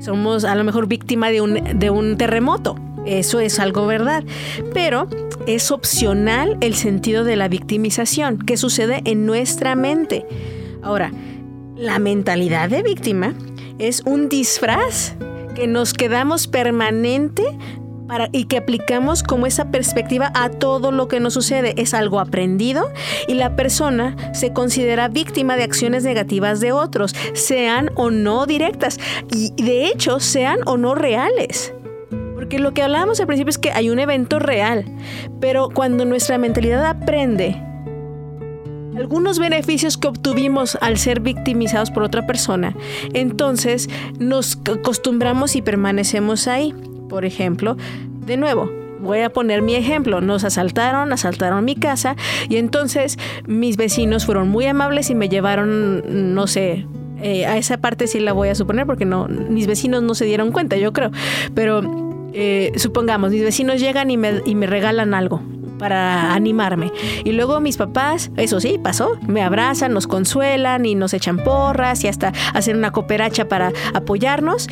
Somos 0.02 0.44
a 0.44 0.56
lo 0.56 0.64
mejor 0.64 0.88
víctima 0.88 1.30
de 1.30 1.42
un, 1.42 1.80
de 1.80 1.90
un 1.90 2.18
terremoto 2.18 2.76
Eso 3.06 3.40
es 3.40 3.60
algo 3.60 3.86
verdad. 3.86 4.24
Pero 4.74 5.08
es 5.48 5.72
opcional 5.72 6.58
el 6.60 6.76
sentido 6.76 7.24
de 7.24 7.36
la 7.36 7.48
victimización 7.48 8.40
que 8.40 8.58
sucede 8.58 9.02
en 9.06 9.26
nuestra 9.26 9.76
mente. 9.76 10.26
Ahora, 10.84 11.12
la 11.76 12.00
mentalidad 12.00 12.70
de 12.70 12.84
víctima 12.84 13.34
es 13.80 14.02
un 14.06 14.30
disfraz 14.30 15.16
que 15.56 15.68
nos 15.68 15.94
quedamos 15.94 16.48
permanente 16.48 17.44
para, 18.08 18.30
y 18.32 18.46
que 18.46 18.58
aplicamos 18.58 19.24
como 19.24 19.46
esa 19.46 19.72
perspectiva 19.72 20.32
a 20.36 20.50
todo 20.50 20.92
lo 20.92 21.08
que 21.08 21.20
nos 21.20 21.34
sucede. 21.34 21.74
Es 21.78 21.94
algo 21.94 22.20
aprendido 22.20 22.92
y 23.28 23.36
la 23.36 23.56
persona 23.56 24.16
se 24.34 24.54
considera 24.54 25.08
víctima 25.08 25.56
de 25.56 25.64
acciones 25.64 26.04
negativas 26.04 26.60
de 26.60 26.72
otros, 26.72 27.16
sean 27.34 27.90
o 27.96 28.12
no 28.12 28.46
directas 28.46 29.00
y 29.34 29.52
de 29.64 29.88
hecho 29.88 30.20
sean 30.20 30.60
o 30.66 30.78
no 30.78 30.94
reales. 30.94 31.74
Porque 32.36 32.60
lo 32.60 32.74
que 32.74 32.84
hablábamos 32.84 33.20
al 33.20 33.28
principio 33.28 33.52
es 33.52 33.58
que 33.58 33.72
hay 33.72 33.90
un 33.90 34.00
evento 34.00 34.40
real, 34.40 34.86
pero 35.40 35.70
cuando 35.70 36.06
nuestra 36.06 36.38
mentalidad 36.38 36.86
aprende 36.86 37.62
algunos 38.96 39.40
beneficios 39.40 39.98
que 39.98 40.08
obtuvimos 40.08 40.78
al 40.82 40.98
ser 40.98 41.22
victimizados 41.22 41.92
por 41.92 42.04
otra 42.04 42.26
persona, 42.26 42.76
entonces 43.14 43.90
nos 44.20 44.60
acostumbramos 44.70 45.56
y 45.56 45.62
permanecemos 45.62 46.48
ahí. 46.48 46.74
Por 47.10 47.26
ejemplo, 47.26 47.78
de 48.26 48.38
nuevo, 48.38 48.72
voy 49.02 49.20
a 49.20 49.32
poner 49.32 49.62
mi 49.62 49.76
ejemplo. 49.76 50.22
Nos 50.22 50.44
asaltaron, 50.44 51.12
asaltaron 51.12 51.66
mi 51.66 51.76
casa 51.76 52.16
y 52.50 52.58
entonces 52.58 53.18
mis 53.46 53.78
vecinos 53.78 54.26
fueron 54.26 54.50
muy 54.50 54.66
amables 54.66 55.10
y 55.10 55.16
me 55.16 55.30
llevaron, 55.30 56.34
no 56.34 56.48
sé, 56.48 56.86
eh, 57.22 57.46
a 57.46 57.58
esa 57.58 57.78
parte 57.78 58.08
sí 58.08 58.20
la 58.20 58.34
voy 58.34 58.50
a 58.50 58.56
suponer 58.56 58.86
porque 58.86 59.06
no, 59.06 59.28
mis 59.28 59.68
vecinos 59.68 60.04
no 60.04 60.16
se 60.16 60.26
dieron 60.26 60.52
cuenta, 60.52 60.78
yo 60.78 60.94
creo. 60.94 61.12
Pero 61.54 61.82
eh, 62.34 62.72
supongamos, 62.78 63.32
mis 63.32 63.44
vecinos 63.44 63.80
llegan 63.80 64.10
y 64.12 64.18
me, 64.18 64.42
y 64.46 64.56
me 64.56 64.68
regalan 64.68 65.14
algo 65.14 65.42
para 65.82 66.36
animarme. 66.36 66.92
Y 67.26 67.32
luego 67.32 67.60
mis 67.60 67.76
papás, 67.76 68.30
eso 68.38 68.60
sí, 68.60 68.80
pasó, 68.82 69.18
me 69.28 69.42
abrazan, 69.42 69.94
nos 69.94 70.06
consuelan 70.06 70.86
y 70.86 70.94
nos 70.94 71.16
echan 71.16 71.40
porras 71.40 72.04
y 72.04 72.08
hasta 72.08 72.32
hacen 72.54 72.78
una 72.78 72.92
cooperacha 72.92 73.48
para 73.48 73.74
apoyarnos. 73.96 74.70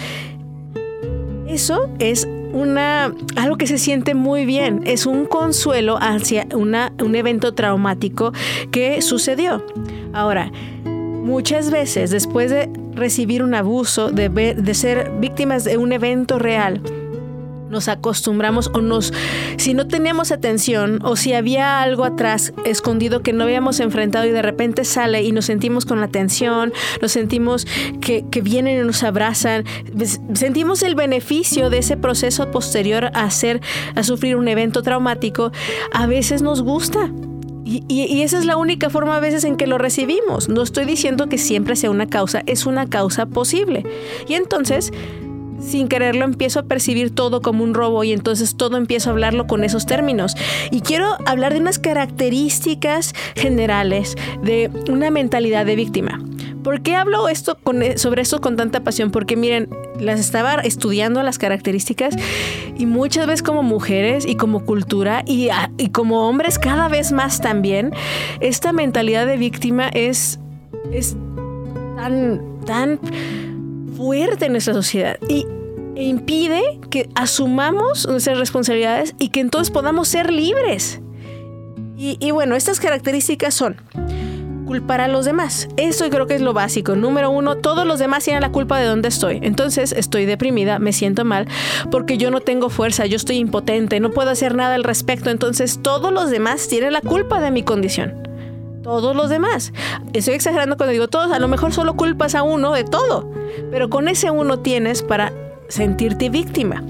Eso 1.48 1.90
es 1.98 2.28
una 2.54 3.12
algo 3.36 3.58
que 3.58 3.66
se 3.66 3.80
siente 3.80 4.14
muy 4.14 4.46
bien, 4.46 4.82
es 4.86 5.08
un 5.08 5.26
consuelo 5.26 5.98
hacia 6.00 6.46
una, 6.54 6.94
un 7.04 7.16
evento 7.16 7.56
traumático 7.56 8.32
que 8.72 9.02
sucedió. 9.02 9.66
Ahora, 10.14 10.52
muchas 10.86 11.72
veces 11.72 12.12
después 12.12 12.52
de 12.52 12.70
recibir 12.94 13.42
un 13.42 13.56
abuso, 13.56 14.12
de, 14.12 14.30
de 14.30 14.74
ser 14.76 15.12
víctimas 15.20 15.64
de 15.64 15.78
un 15.78 15.92
evento 15.92 16.38
real, 16.38 16.84
nos 17.70 17.88
acostumbramos 17.88 18.70
o 18.74 18.82
nos, 18.82 19.14
si 19.58 19.74
no 19.74 19.88
teníamos 19.88 20.32
atención 20.32 21.00
o 21.04 21.16
si 21.16 21.34
había 21.34 21.82
algo 21.82 22.04
atrás 22.04 22.54
escondido 22.66 23.22
que 23.22 23.34
no 23.34 23.44
habíamos 23.44 23.80
enfrentado 23.80 24.26
y 24.26 24.32
de 24.32 24.42
repente 24.42 24.86
sale 24.86 25.24
y 25.24 25.32
nos 25.32 25.46
sentimos 25.46 25.86
con 25.86 26.00
la 26.00 26.08
atención, 26.08 26.74
nos 27.02 27.12
sentimos 27.12 27.68
que, 28.02 28.26
vienen 28.42 28.80
y 28.80 28.84
nos 28.86 29.04
abrazan, 29.04 29.66
sentimos 30.34 30.82
el 30.82 30.96
beneficio 30.96 31.70
de 31.70 31.80
ese 31.80 31.98
proceso 31.98 32.52
posterior 32.52 33.06
a 33.06 33.24
hacer, 33.24 33.62
a 33.96 34.04
sufrir 34.04 34.36
un 34.38 34.48
evento 34.48 34.82
traumático, 34.82 35.52
a 35.94 36.08
veces 36.08 36.42
nos 36.42 36.62
gusta. 36.62 37.12
Y, 37.66 37.84
y, 37.88 38.24
esa 38.24 38.40
es 38.40 38.46
la 38.46 38.58
única 38.58 38.90
forma 38.90 39.18
a 39.18 39.20
veces 39.20 39.44
en 39.44 39.56
que 39.56 39.68
lo 39.68 39.78
recibimos. 39.78 40.50
No 40.50 40.64
estoy 40.64 40.86
diciendo 40.86 41.28
que 41.28 41.38
siempre 41.38 41.76
sea 41.76 41.92
una 41.92 42.08
causa, 42.08 42.42
es 42.48 42.66
una 42.66 42.90
causa 42.90 43.28
posible. 43.28 43.84
Y 44.28 44.34
entonces 44.34 44.92
sin 45.60 45.88
quererlo 45.88 46.26
empiezo 46.26 46.60
a 46.60 46.64
percibir 46.64 47.14
todo 47.14 47.42
como 47.42 47.64
un 47.64 47.74
robo 47.74 48.04
y 48.04 48.14
entonces 48.14 48.56
todo 48.56 48.78
empiezo 48.78 49.10
a 49.10 49.14
hablarlo 49.14 49.48
con 49.48 49.64
esos 49.64 49.86
términos. 49.86 50.36
Y 50.72 50.82
quiero 50.82 51.18
hablar 51.26 51.54
de 51.54 51.60
unas 51.60 51.80
características 51.80 53.14
generales 53.36 54.16
de 54.44 54.70
una 54.90 55.12
mentalidad 55.12 55.66
de 55.66 55.76
víctima. 55.76 56.20
¿Por 56.64 56.82
qué 56.82 56.96
hablo 56.96 57.30
esto 57.30 57.58
e, 57.82 57.98
sobre 57.98 58.22
esto 58.22 58.42
con 58.42 58.58
tanta 58.58 58.82
pasión? 58.82 59.12
Porque 59.12 59.36
miren, 59.36 59.70
las 60.00 60.20
estaba 60.20 60.56
estudiando 60.56 61.24
las 61.24 61.38
características 61.38 62.16
y 62.78 62.86
muchas 62.86 63.28
veces 63.28 63.44
como 63.44 63.64
mujeres 63.64 64.26
y 64.26 64.36
como 64.36 64.66
cultura 64.66 65.24
y, 65.26 65.50
y 65.78 65.90
como 65.90 66.28
hombres 66.28 66.60
cada 66.60 66.90
vez 66.90 67.12
más 67.12 67.42
también, 67.42 67.92
esta 68.42 68.74
mentalidad 68.74 69.26
de 69.26 69.38
víctima 69.38 69.88
es, 69.90 70.40
es 70.92 71.16
tan, 71.96 72.42
tan 72.66 73.00
fuerte 74.00 74.46
en 74.46 74.54
nuestra 74.54 74.74
sociedad 74.74 75.18
y 75.28 75.46
e 75.98 76.04
impide 76.04 76.80
que 76.90 77.10
asumamos 77.16 78.08
nuestras 78.08 78.38
responsabilidades 78.38 79.14
y 79.20 79.28
que 79.30 79.42
entonces 79.42 79.70
podamos 79.70 80.08
ser 80.08 80.32
libres. 80.32 81.02
Y, 81.98 82.32
bueno, 82.32 82.56
estas 82.56 82.80
características 82.80 83.54
son 83.54 83.76
culpar 84.66 85.02
a 85.02 85.10
los 85.10 85.26
demás. 85.26 85.68
Eso 85.76 86.10
creo 86.10 86.28
que 86.28 86.36
es 86.36 86.42
lo 86.42 86.54
básico. 86.54 86.96
Número 86.96 87.30
uno, 87.30 87.58
todos 87.58 87.86
los 87.86 88.00
demás 88.00 88.24
tienen 88.24 88.42
la 88.42 88.54
culpa 88.54 88.80
de 88.80 88.86
dónde 88.86 89.10
estoy. 89.10 89.40
Entonces 89.42 89.92
estoy 89.92 90.26
deprimida, 90.26 90.80
me 90.80 90.94
siento 90.94 91.26
mal 91.26 91.50
porque 91.92 92.18
yo 92.18 92.32
no 92.32 92.40
tengo 92.40 92.70
fuerza, 92.70 93.06
yo 93.06 93.18
estoy 93.18 93.36
impotente, 93.36 94.00
no 94.00 94.12
puedo 94.12 94.30
hacer 94.30 94.56
nada 94.56 94.76
al 94.76 94.86
respecto. 94.86 95.30
Entonces 95.30 95.82
todos 95.82 96.14
los 96.14 96.30
demás 96.30 96.70
tienen 96.70 96.94
la 96.94 97.02
culpa 97.02 97.42
de 97.42 97.52
mi 97.52 97.64
condición 97.64 98.29
todos 98.84 99.16
los 99.16 99.30
demás. 99.30 99.74
Estoy 100.14 100.36
exagerando 100.36 100.78
cuando 100.78 100.92
digo 100.92 101.08
todos, 101.08 101.32
a 101.32 101.40
lo 101.40 101.48
mejor 101.48 101.74
solo 101.74 101.96
culpas 101.96 102.36
a 102.36 102.44
uno 102.44 102.74
de 102.74 102.84
todo, 102.84 103.30
pero 103.72 103.90
con 103.90 104.08
ese 104.08 104.32
uno 104.32 104.60
tienes 104.60 105.04
para 105.04 105.34
sentirte 105.68 106.30
víctima. 106.30 106.84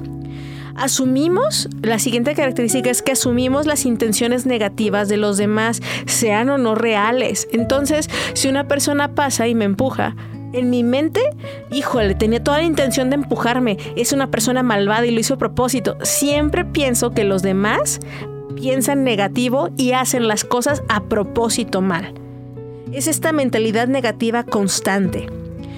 Asumimos, 0.75 1.67
la 1.81 1.99
siguiente 1.99 2.33
característica 2.35 2.89
es 2.89 3.01
que 3.01 3.11
asumimos 3.11 3.65
las 3.65 3.85
intenciones 3.85 4.45
negativas 4.45 5.09
de 5.09 5.17
los 5.17 5.37
demás, 5.37 5.81
sean 6.05 6.49
o 6.49 6.57
no 6.57 6.73
reales. 6.73 7.49
Entonces, 7.51 8.09
si 8.33 8.47
una 8.47 8.67
persona 8.69 9.13
pasa 9.13 9.49
y 9.49 9.55
me 9.55 9.65
empuja, 9.65 10.15
en 10.53 10.69
mi 10.69 10.83
mente, 10.83 11.21
híjole, 11.69 12.15
tenía 12.15 12.43
toda 12.43 12.59
la 12.59 12.63
intención 12.63 13.09
de 13.09 13.15
empujarme. 13.15 13.77
Es 13.95 14.13
una 14.13 14.31
persona 14.31 14.63
malvada 14.63 15.05
y 15.05 15.11
lo 15.11 15.19
hizo 15.19 15.35
a 15.35 15.37
propósito. 15.37 15.97
Siempre 16.01 16.65
pienso 16.65 17.11
que 17.11 17.23
los 17.23 17.41
demás 17.41 17.99
piensan 18.59 19.05
negativo 19.05 19.69
y 19.77 19.93
hacen 19.93 20.27
las 20.27 20.43
cosas 20.43 20.83
a 20.89 21.03
propósito 21.03 21.79
mal. 21.81 22.13
Es 22.91 23.07
esta 23.07 23.31
mentalidad 23.31 23.87
negativa 23.87 24.43
constante. 24.43 25.27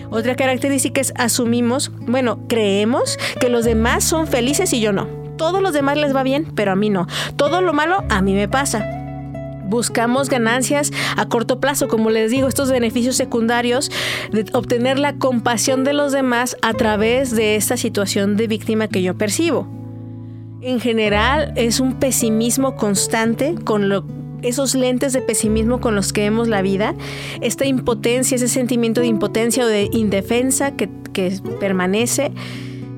Otra 0.09 0.35
característica 0.35 0.99
es 0.99 1.13
asumimos, 1.15 1.91
bueno, 2.07 2.39
creemos 2.47 3.19
que 3.39 3.49
los 3.49 3.65
demás 3.65 4.03
son 4.03 4.25
felices 4.25 4.73
y 4.73 4.81
yo 4.81 4.93
no. 4.93 5.07
Todos 5.37 5.61
los 5.61 5.73
demás 5.73 5.97
les 5.97 6.15
va 6.15 6.23
bien, 6.23 6.47
pero 6.55 6.71
a 6.71 6.75
mí 6.75 6.89
no. 6.89 7.07
Todo 7.35 7.61
lo 7.61 7.71
malo 7.73 8.03
a 8.09 8.21
mí 8.23 8.33
me 8.33 8.47
pasa. 8.47 8.83
Buscamos 9.67 10.27
ganancias 10.29 10.91
a 11.15 11.27
corto 11.29 11.59
plazo, 11.59 11.87
como 11.87 12.09
les 12.09 12.31
digo, 12.31 12.47
estos 12.47 12.71
beneficios 12.71 13.15
secundarios 13.15 13.91
de 14.31 14.45
obtener 14.53 14.97
la 14.97 15.13
compasión 15.13 15.83
de 15.83 15.93
los 15.93 16.11
demás 16.11 16.57
a 16.61 16.73
través 16.73 17.35
de 17.35 17.55
esta 17.55 17.77
situación 17.77 18.37
de 18.37 18.47
víctima 18.47 18.87
que 18.87 19.03
yo 19.03 19.15
percibo. 19.15 19.80
En 20.61 20.79
general 20.79 21.53
es 21.55 21.79
un 21.79 21.95
pesimismo 21.95 22.75
constante 22.75 23.55
con 23.63 23.91
esos 24.43 24.75
lentes 24.75 25.11
de 25.11 25.21
pesimismo 25.21 25.81
con 25.81 25.95
los 25.95 26.13
que 26.13 26.21
vemos 26.21 26.47
la 26.47 26.61
vida, 26.61 26.93
esta 27.41 27.65
impotencia, 27.65 28.35
ese 28.35 28.47
sentimiento 28.47 29.01
de 29.01 29.07
impotencia 29.07 29.63
o 29.63 29.67
de 29.67 29.89
indefensa 29.91 30.75
que, 30.75 30.87
permanece, 31.59 32.31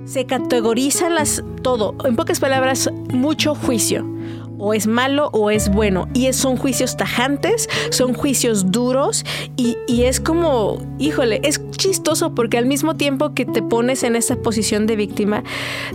se 0.06 0.26
categorizan 0.26 1.16
las 1.16 1.42
todo, 1.62 1.96
en 2.04 2.18
pocas 2.18 2.42
palabras, 2.42 2.92
mucho 3.14 3.56
juicio. 3.56 4.10
O 4.60 4.74
es 4.74 4.88
malo 4.88 5.30
o 5.34 5.50
es 5.50 5.70
bueno. 5.70 6.08
Y 6.14 6.32
son 6.32 6.56
juicios 6.56 6.96
tajantes, 6.96 7.68
son 7.90 8.14
juicios 8.14 8.72
duros 8.72 9.26
y, 9.58 9.78
y 9.88 10.04
es 10.04 10.22
como, 10.22 10.78
híjole, 11.00 11.42
es 11.44 11.62
chistoso 11.72 12.34
porque 12.34 12.58
al 12.58 12.66
mismo 12.66 12.96
tiempo 12.96 13.34
que 13.34 13.46
te 13.46 13.62
pones 13.62 14.04
en 14.04 14.16
esa 14.16 14.38
posición 14.38 14.86
de 14.86 14.96
víctima, 14.96 15.44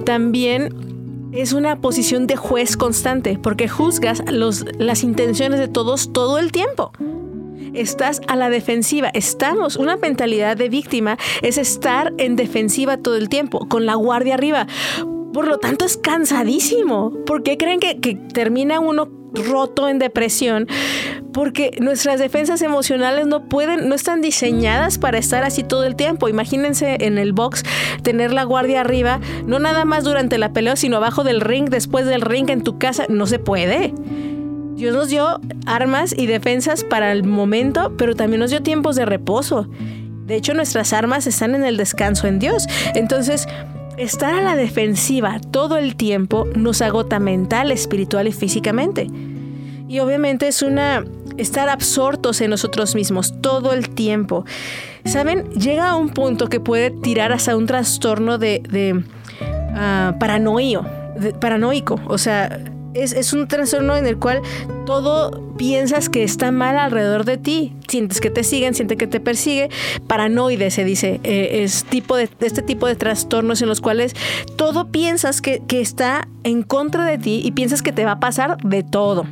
también 0.05 0.98
es 1.33 1.53
una 1.53 1.81
posición 1.81 2.27
de 2.27 2.37
juez 2.37 2.77
constante 2.77 3.39
porque 3.43 3.69
juzgas 3.69 4.23
las 4.31 5.03
intenciones 5.03 5.61
de 5.61 5.69
todos 5.69 6.13
todo 6.13 6.39
el 6.39 6.53
tiempo. 6.53 6.93
Estás 7.75 8.21
a 8.27 8.37
la 8.37 8.51
defensiva. 8.51 9.11
Estamos, 9.13 9.77
una 9.77 9.97
mentalidad 9.97 10.57
de 10.57 10.69
víctima 10.69 11.19
es 11.43 11.59
estar 11.59 12.13
en 12.19 12.37
defensiva 12.37 12.97
todo 12.97 13.17
el 13.17 13.29
tiempo, 13.29 13.69
con 13.69 13.87
la 13.87 13.95
guardia 13.95 14.35
arriba. 14.35 14.67
Por 15.33 15.47
lo 15.47 15.59
tanto, 15.59 15.85
es 15.85 15.97
cansadísimo. 15.97 17.13
¿Por 17.27 17.43
qué 17.43 17.59
creen 17.59 17.79
que, 17.79 18.01
que 18.01 18.15
termina 18.15 18.81
uno 18.81 19.18
roto 19.33 19.89
en 19.89 19.99
depresión 19.99 20.67
porque 21.33 21.77
nuestras 21.81 22.19
defensas 22.19 22.63
emocionales 22.63 23.27
no 23.27 23.45
pueden, 23.45 23.89
no 23.89 23.95
están 23.95 24.21
diseñadas 24.21 24.99
para 24.99 25.19
estar 25.19 25.45
así 25.45 25.63
todo 25.63 25.85
el 25.85 25.95
tiempo. 25.95 26.29
Imagínense 26.29 26.97
en 27.01 27.19
el 27.19 27.33
box 27.33 27.63
tener 28.03 28.33
la 28.33 28.45
guardia 28.45 28.81
arriba, 28.81 29.21
no 29.47 29.59
nada 29.59 29.85
más 29.85 30.05
durante 30.05 30.39
la 30.39 30.53
pelea, 30.53 30.77
sino 30.77 30.97
abajo 30.97 31.25
del 31.25 31.41
ring, 31.41 31.69
después 31.69 32.07
del 32.07 32.23
ring 32.23 32.51
en 32.51 32.63
tu 32.63 32.79
casa, 32.79 33.07
no 33.09 33.27
se 33.27 33.39
puede. 33.39 33.95
Dios 34.75 34.95
nos 34.95 35.09
dio 35.09 35.41
armas 35.67 36.15
y 36.17 36.27
defensas 36.27 36.85
para 36.85 37.13
el 37.13 37.25
momento, 37.25 37.95
pero 37.97 38.15
también 38.15 38.41
nos 38.41 38.51
dio 38.51 38.63
tiempos 38.63 38.97
de 38.97 39.05
reposo. 39.05 39.69
De 40.27 40.37
hecho, 40.37 40.55
nuestras 40.55 40.93
armas 40.93 41.27
están 41.27 41.55
en 41.55 41.65
el 41.65 41.77
descanso 41.77 42.27
en 42.27 42.39
Dios. 42.39 42.67
Entonces, 42.95 43.49
estar 43.99 44.35
a 44.35 44.43
la 44.43 44.57
defensiva 44.57 45.41
todo 45.51 45.77
el 45.77 45.97
tiempo 45.97 46.47
nos 46.55 46.83
agota 46.83 47.19
mental, 47.19 47.73
espiritual 47.73 48.29
y 48.29 48.33
físicamente. 48.33 49.09
Y 49.89 50.01
obviamente 50.01 50.49
es 50.49 50.63
una 50.63 51.05
estar 51.37 51.69
absortos 51.69 52.41
en 52.41 52.51
nosotros 52.51 52.95
mismos 52.95 53.41
todo 53.41 53.73
el 53.73 53.91
tiempo. 53.91 54.45
Saben, 55.05 55.49
llega 55.51 55.91
a 55.91 55.97
un 55.97 56.11
punto 56.11 56.49
que 56.49 56.61
puede 56.61 56.91
tirar 56.91 57.33
hasta 57.33 57.57
un 57.57 57.67
trastorno 57.67 58.39
de, 58.39 59.05
ah, 59.75 60.17
paranoico. 60.21 62.01
O 62.07 62.19
sea, 62.19 62.61
es, 63.03 63.33
un 63.33 63.49
trastorno 63.49 63.97
en 63.97 64.07
el 64.07 64.19
cual 64.19 64.43
todo 64.87 65.55
piensas 65.57 66.09
que 66.09 66.23
está 66.23 66.51
mal 66.51 66.79
alrededor 66.79 67.25
de 67.25 67.37
ti. 67.37 67.75
Sientes 67.89 68.21
que 68.21 68.31
te 68.31 68.45
siguen, 68.45 68.75
sientes 68.75 68.99
que 68.99 69.07
te 69.07 69.21
persigue. 69.21 69.71
Paranoide 70.07 70.71
se 70.71 70.85
dice. 70.85 71.21
Eh, 71.25 71.63
es 71.63 71.85
tipo 71.85 72.17
de, 72.17 72.29
este 72.41 72.63
tipo 72.63 72.87
de 72.87 72.97
trastornos 72.97 73.63
en 73.63 73.69
los 73.69 73.81
cuales 73.81 74.15
todo 74.57 74.91
piensas 74.91 75.41
que, 75.41 75.63
que 75.67 75.81
está 75.81 76.29
en 76.45 76.63
contra 76.63 77.05
de 77.05 77.19
ti 77.19 77.41
y 77.45 77.53
piensas 77.53 77.83
que 77.83 77.93
te 77.93 78.05
va 78.05 78.13
a 78.13 78.21
pasar 78.21 78.57
de 78.59 78.83
todo. 78.83 79.27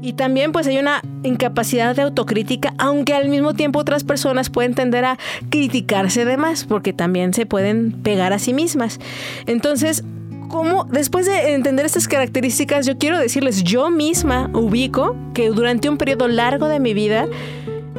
Y 0.00 0.12
también 0.12 0.52
pues 0.52 0.66
hay 0.66 0.78
una 0.78 1.02
incapacidad 1.24 1.96
de 1.96 2.02
autocrítica, 2.02 2.72
aunque 2.78 3.14
al 3.14 3.28
mismo 3.28 3.54
tiempo 3.54 3.80
otras 3.80 4.04
personas 4.04 4.48
pueden 4.48 4.74
tender 4.74 5.04
a 5.04 5.18
criticarse 5.50 6.24
de 6.24 6.36
más, 6.36 6.64
porque 6.64 6.92
también 6.92 7.34
se 7.34 7.46
pueden 7.46 7.92
pegar 7.92 8.32
a 8.32 8.38
sí 8.38 8.52
mismas. 8.52 9.00
Entonces, 9.46 10.04
¿cómo, 10.48 10.84
después 10.84 11.26
de 11.26 11.54
entender 11.54 11.86
estas 11.86 12.08
características, 12.08 12.86
yo 12.86 12.98
quiero 12.98 13.18
decirles, 13.18 13.62
yo 13.62 13.90
misma 13.90 14.50
ubico 14.52 15.16
que 15.34 15.48
durante 15.48 15.88
un 15.88 15.98
periodo 15.98 16.28
largo 16.28 16.68
de 16.68 16.80
mi 16.80 16.94
vida 16.94 17.26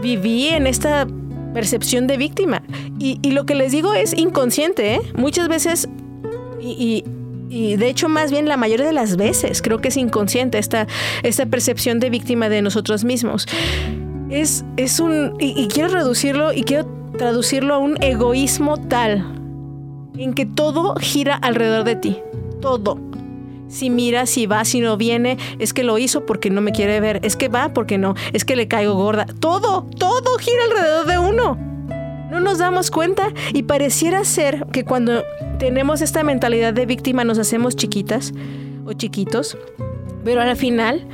viví 0.02 0.48
en 0.48 0.68
esta 0.68 1.08
percepción 1.54 2.08
de 2.08 2.18
víctima. 2.18 2.62
Y, 3.00 3.18
lo 3.32 3.46
que 3.46 3.56
les 3.56 3.72
digo 3.72 3.94
es 3.94 4.14
inconsciente, 4.14 4.96
¿eh? 4.96 5.02
Muchas 5.16 5.48
veces, 5.48 5.88
y 6.62 7.04
y 7.50 7.78
de 7.78 7.90
hecho 7.90 8.08
más 8.08 8.32
bien 8.32 8.48
la 8.48 8.58
mayoría 8.58 8.86
de 8.86 8.94
las 8.94 9.18
veces 9.18 9.62
creo 9.62 9.80
que 9.80 9.88
es 9.88 9.98
inconsciente 9.98 10.60
esta, 10.60 10.88
esta 11.24 11.48
percepción 11.48 12.00
de 12.00 12.10
víctima 12.10 12.48
de 12.48 12.62
nosotros 12.62 13.04
mismos. 13.04 13.48
Es, 14.30 14.64
es 14.78 15.00
un, 15.00 15.36
y, 15.40 15.68
quiero 15.68 15.90
reducirlo 15.90 16.54
y 16.54 16.64
quiero 16.64 16.86
traducirlo 17.18 17.74
a 17.74 17.78
un 17.80 18.02
egoísmo 18.04 18.78
tal 18.78 19.39
en 20.20 20.34
que 20.34 20.46
todo 20.46 20.96
gira 20.96 21.36
alrededor 21.36 21.86
de 21.86 21.96
ti, 21.96 22.18
todo. 22.62 23.00
Si 23.70 23.90
mira, 23.90 24.26
si 24.26 24.48
va, 24.48 24.66
si 24.66 24.82
no 24.82 24.98
viene, 24.98 25.38
es 25.60 25.74
que 25.74 25.84
lo 25.84 25.98
hizo 25.98 26.26
porque 26.26 26.50
no 26.50 26.60
me 26.60 26.72
quiere 26.72 27.00
ver, 27.00 27.20
es 27.24 27.36
que 27.36 27.48
va 27.48 27.74
porque 27.74 27.98
no, 27.98 28.16
es 28.34 28.44
que 28.44 28.56
le 28.56 28.68
caigo 28.68 28.96
gorda. 28.96 29.26
Todo, 29.40 29.86
todo 29.98 30.38
gira 30.40 30.64
alrededor 30.66 31.06
de 31.06 31.20
uno. 31.20 31.58
No 32.32 32.42
nos 32.42 32.58
damos 32.58 32.92
cuenta 32.92 33.32
y 33.54 33.64
pareciera 33.64 34.26
ser 34.26 34.66
que 34.74 34.84
cuando 34.84 35.24
tenemos 35.58 36.02
esta 36.02 36.24
mentalidad 36.24 36.74
de 36.74 36.86
víctima 36.86 37.24
nos 37.24 37.38
hacemos 37.38 37.76
chiquitas 37.76 38.34
o 38.86 38.94
chiquitos, 38.94 39.58
pero 40.26 40.42
al 40.42 40.56
final 40.58 41.08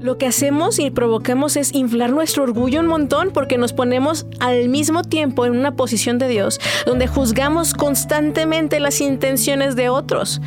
lo 0.00 0.16
que 0.16 0.26
hacemos 0.26 0.78
y 0.78 0.90
provocamos 0.90 1.56
es 1.56 1.74
inflar 1.74 2.10
nuestro 2.10 2.42
orgullo 2.42 2.80
un 2.80 2.86
montón 2.86 3.30
porque 3.32 3.58
nos 3.58 3.72
ponemos 3.72 4.26
al 4.38 4.68
mismo 4.68 5.02
tiempo 5.02 5.44
en 5.44 5.52
una 5.56 5.76
posición 5.76 6.18
de 6.18 6.28
Dios 6.28 6.58
donde 6.86 7.06
juzgamos 7.06 7.74
constantemente 7.74 8.80
las 8.80 9.00
intenciones 9.00 9.76
de 9.76 9.90
otros. 9.90 10.40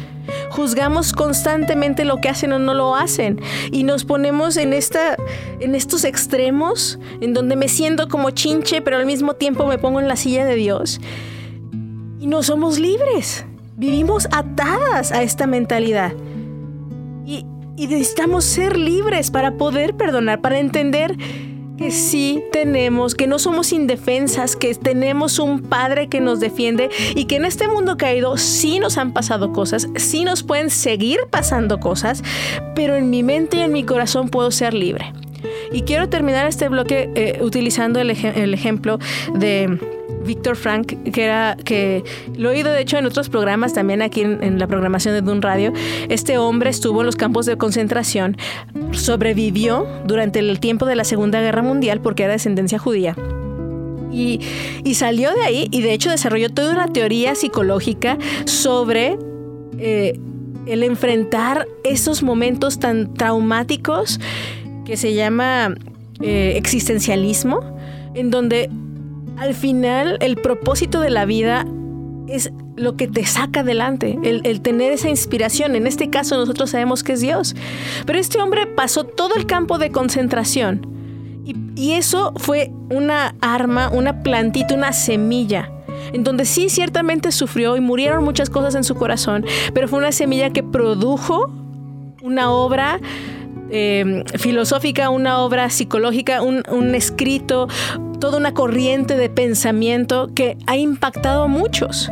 Juzgamos 0.50 1.14
constantemente 1.14 2.06
lo 2.06 2.20
que 2.22 2.30
hacen 2.30 2.54
o 2.54 2.60
no 2.60 2.74
lo 2.74 2.96
hacen 2.96 3.42
y 3.72 3.84
nos 3.84 4.06
ponemos 4.06 4.58
en 4.58 4.74
esta 4.74 5.18
en 5.60 5.76
estos 5.76 6.04
extremos 6.04 6.98
en 7.22 7.34
donde 7.34 7.56
me 7.56 7.68
siento 7.68 8.08
como 8.08 8.32
chinche, 8.32 8.82
pero 8.82 8.98
al 8.98 9.06
mismo 9.06 9.36
tiempo 9.36 9.68
me 9.68 9.78
pongo 9.78 10.00
en 10.00 10.08
la 10.08 10.16
silla 10.16 10.46
de 10.46 10.56
Dios. 10.56 11.00
Y 12.20 12.28
no 12.28 12.42
somos 12.42 12.80
libres. 12.80 13.46
Vivimos 13.76 14.28
atadas 14.32 15.12
a 15.12 15.24
esta 15.24 15.46
mentalidad. 15.46 16.14
Y, 17.76 17.88
necesitamos 17.88 18.46
ser 18.46 18.78
libres 18.78 19.32
para 19.32 19.58
poder 19.58 19.96
perdonar, 19.96 20.42
para 20.42 20.60
entender 20.60 21.18
que 21.78 21.90
sí 21.90 22.44
tenemos, 22.52 23.16
que 23.16 23.26
no 23.26 23.40
somos 23.40 23.74
indefensas, 23.74 24.56
que 24.56 24.74
tenemos 24.76 25.40
un 25.40 25.62
Padre 25.62 26.08
que 26.08 26.22
nos 26.22 26.40
defiende 26.40 26.90
y 27.16 27.26
que 27.26 27.38
en 27.38 27.46
este 27.46 27.68
mundo 27.68 27.98
caído 27.98 28.38
sí 28.38 28.80
nos 28.80 28.98
han 28.98 29.12
pasado 29.12 29.52
cosas, 29.52 29.88
sí 29.96 30.24
nos 30.24 30.44
pueden 30.44 30.70
seguir 30.70 31.22
pasando 31.32 31.80
cosas, 31.80 32.24
pero 32.76 32.96
en 32.96 33.10
mi 33.10 33.24
mente 33.24 33.58
y 33.58 33.62
en 33.62 33.72
mi 33.72 33.84
corazón 33.84 34.30
puedo 34.30 34.52
ser 34.52 34.74
libre. 34.74 35.14
Y 35.72 35.82
quiero 35.82 36.08
terminar 36.10 36.46
este 36.46 36.70
bloque 36.70 37.10
eh, 37.16 37.40
utilizando 37.42 38.00
el 38.00 38.12
ejemplo 38.54 39.00
de 39.34 39.80
Víctor 40.24 40.56
Frank, 40.56 40.94
que 41.12 41.24
era 41.24 41.58
que 41.64 42.04
lo 42.36 42.50
he 42.50 42.54
oído 42.54 42.72
de 42.72 42.82
hecho 42.82 42.98
en 42.98 43.06
otros 43.06 43.30
programas, 43.30 43.74
también 43.74 44.02
aquí 44.02 44.22
en, 44.22 44.60
la 44.60 44.68
programación 44.68 45.14
de 45.14 45.22
Dun 45.22 45.42
Radio. 45.42 45.74
Este 46.10 46.38
hombre 46.38 46.70
estuvo 46.70 47.02
en 47.02 47.06
los 47.06 47.16
campos 47.16 47.46
de 47.46 47.58
concentración, 47.58 48.38
sobrevivió 48.92 49.88
durante 50.06 50.40
el 50.40 50.60
tiempo 50.60 50.86
de 50.86 50.96
la 50.96 51.04
Segunda 51.04 51.42
Guerra 51.42 51.62
Mundial 51.62 52.02
porque 52.02 52.24
era 52.24 52.34
descendencia 52.34 52.80
judía. 52.80 53.16
Y, 54.12 54.40
salió 54.94 55.34
de 55.34 55.42
ahí 55.42 55.68
y 55.72 55.82
de 55.82 55.94
hecho 55.94 56.12
desarrolló 56.12 56.50
toda 56.50 56.72
una 56.72 56.88
teoría 56.88 57.34
psicológica 57.34 58.18
sobre 58.46 59.18
eh, 59.80 60.20
el 60.68 60.84
enfrentar 60.84 61.68
esos 61.84 62.22
momentos 62.22 62.80
tan 62.80 63.14
traumáticos 63.16 64.20
que 64.86 64.98
se 64.98 65.14
llama 65.14 65.76
eh, 66.22 66.54
existencialismo, 66.56 67.60
en 68.14 68.30
donde 68.30 68.70
al 69.38 69.54
final 69.54 70.18
el 70.22 70.38
propósito 70.38 71.00
de 71.00 71.10
la 71.10 71.26
vida 71.26 71.66
es 72.28 72.52
lo 72.76 72.96
que 72.96 73.08
te 73.08 73.26
saca 73.26 73.60
adelante, 73.60 74.18
el, 74.24 74.62
tener 74.62 74.94
esa 74.94 75.10
inspiración. 75.10 75.76
En 75.76 75.86
este 75.86 76.10
caso 76.10 76.38
nosotros 76.38 76.72
sabemos 76.72 77.04
que 77.04 77.14
es 77.14 77.22
Dios. 77.22 77.56
Pero 78.06 78.20
este 78.20 78.40
hombre 78.42 78.66
pasó 78.66 79.04
todo 79.04 79.36
el 79.36 79.46
campo 79.46 79.78
de 79.78 79.92
concentración 79.92 80.88
y, 81.46 81.94
eso 81.94 82.34
fue 82.38 82.72
una 82.90 83.36
arma, 83.42 83.90
una 83.90 84.24
plantita, 84.24 84.76
una 84.76 84.94
semilla 84.94 85.70
en 86.12 86.24
donde 86.24 86.46
sí 86.46 86.70
ciertamente 86.70 87.32
sufrió 87.32 87.76
y 87.76 87.82
murieron 87.82 88.24
muchas 88.24 88.50
cosas 88.50 88.76
en 88.76 88.84
su 88.84 88.96
corazón, 88.96 89.46
pero 89.74 89.88
fue 89.88 90.00
una 90.00 90.12
semilla 90.12 90.50
que 90.52 90.64
produjo 90.64 91.52
una 92.22 92.52
obra 92.52 93.00
Em, 93.76 94.24
filosófica, 94.38 95.10
una 95.10 95.40
obra 95.40 95.68
psicológica, 95.72 96.44
un, 96.44 96.94
escrito, 96.94 97.68
toda 98.20 98.38
una 98.38 98.54
corriente 98.54 99.18
de 99.18 99.32
pensamiento 99.32 100.30
que 100.36 100.58
ha 100.68 100.78
impactado 100.78 101.46
a 101.46 101.48
muchos. 101.48 102.12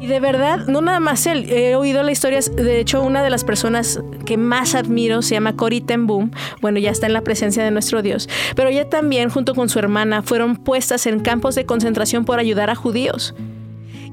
Y 0.00 0.08
de 0.08 0.18
verdad, 0.18 0.66
no 0.66 0.80
nada 0.80 0.98
más 0.98 1.24
él, 1.26 1.48
he 1.52 1.76
oído 1.76 2.02
la 2.02 2.10
historia, 2.10 2.40
de 2.40 2.80
hecho 2.80 3.00
una 3.00 3.22
de 3.22 3.30
las 3.30 3.44
personas 3.44 4.02
que 4.24 4.36
más 4.36 4.74
admiro 4.74 5.22
se 5.22 5.36
llama 5.36 5.54
Cory 5.54 5.80
ten 5.80 6.08
Boom, 6.08 6.32
bueno, 6.60 6.80
ya 6.80 6.90
está 6.90 7.06
en 7.06 7.12
la 7.12 7.20
presencia 7.20 7.62
de 7.62 7.70
nuestro 7.70 8.02
Dios, 8.02 8.28
pero 8.56 8.68
ella 8.68 8.90
también 8.90 9.30
junto 9.30 9.54
con 9.54 9.68
su 9.68 9.78
hermana 9.78 10.22
fueron 10.22 10.56
puestas 10.56 11.06
en 11.06 11.20
campos 11.20 11.54
de 11.54 11.64
concentración 11.64 12.24
por 12.24 12.40
ayudar 12.40 12.70
a 12.70 12.74
judíos. 12.74 13.36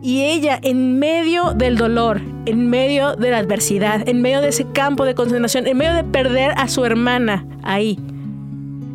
Y 0.04 0.24
ella, 0.26 0.60
en 0.62 1.00
medio 1.00 1.54
del 1.54 1.78
dolor, 1.78 2.22
en 2.46 2.70
medio 2.70 3.16
de 3.16 3.32
la 3.32 3.38
adversidad, 3.38 4.08
en 4.08 4.22
medio 4.22 4.42
de 4.42 4.50
ese 4.50 4.66
campo 4.66 5.06
de 5.06 5.16
concentración, 5.16 5.66
en 5.66 5.78
medio 5.78 5.94
de 5.94 6.04
perder 6.04 6.52
a 6.58 6.68
su 6.68 6.84
hermana 6.84 7.48
ahí, 7.64 7.98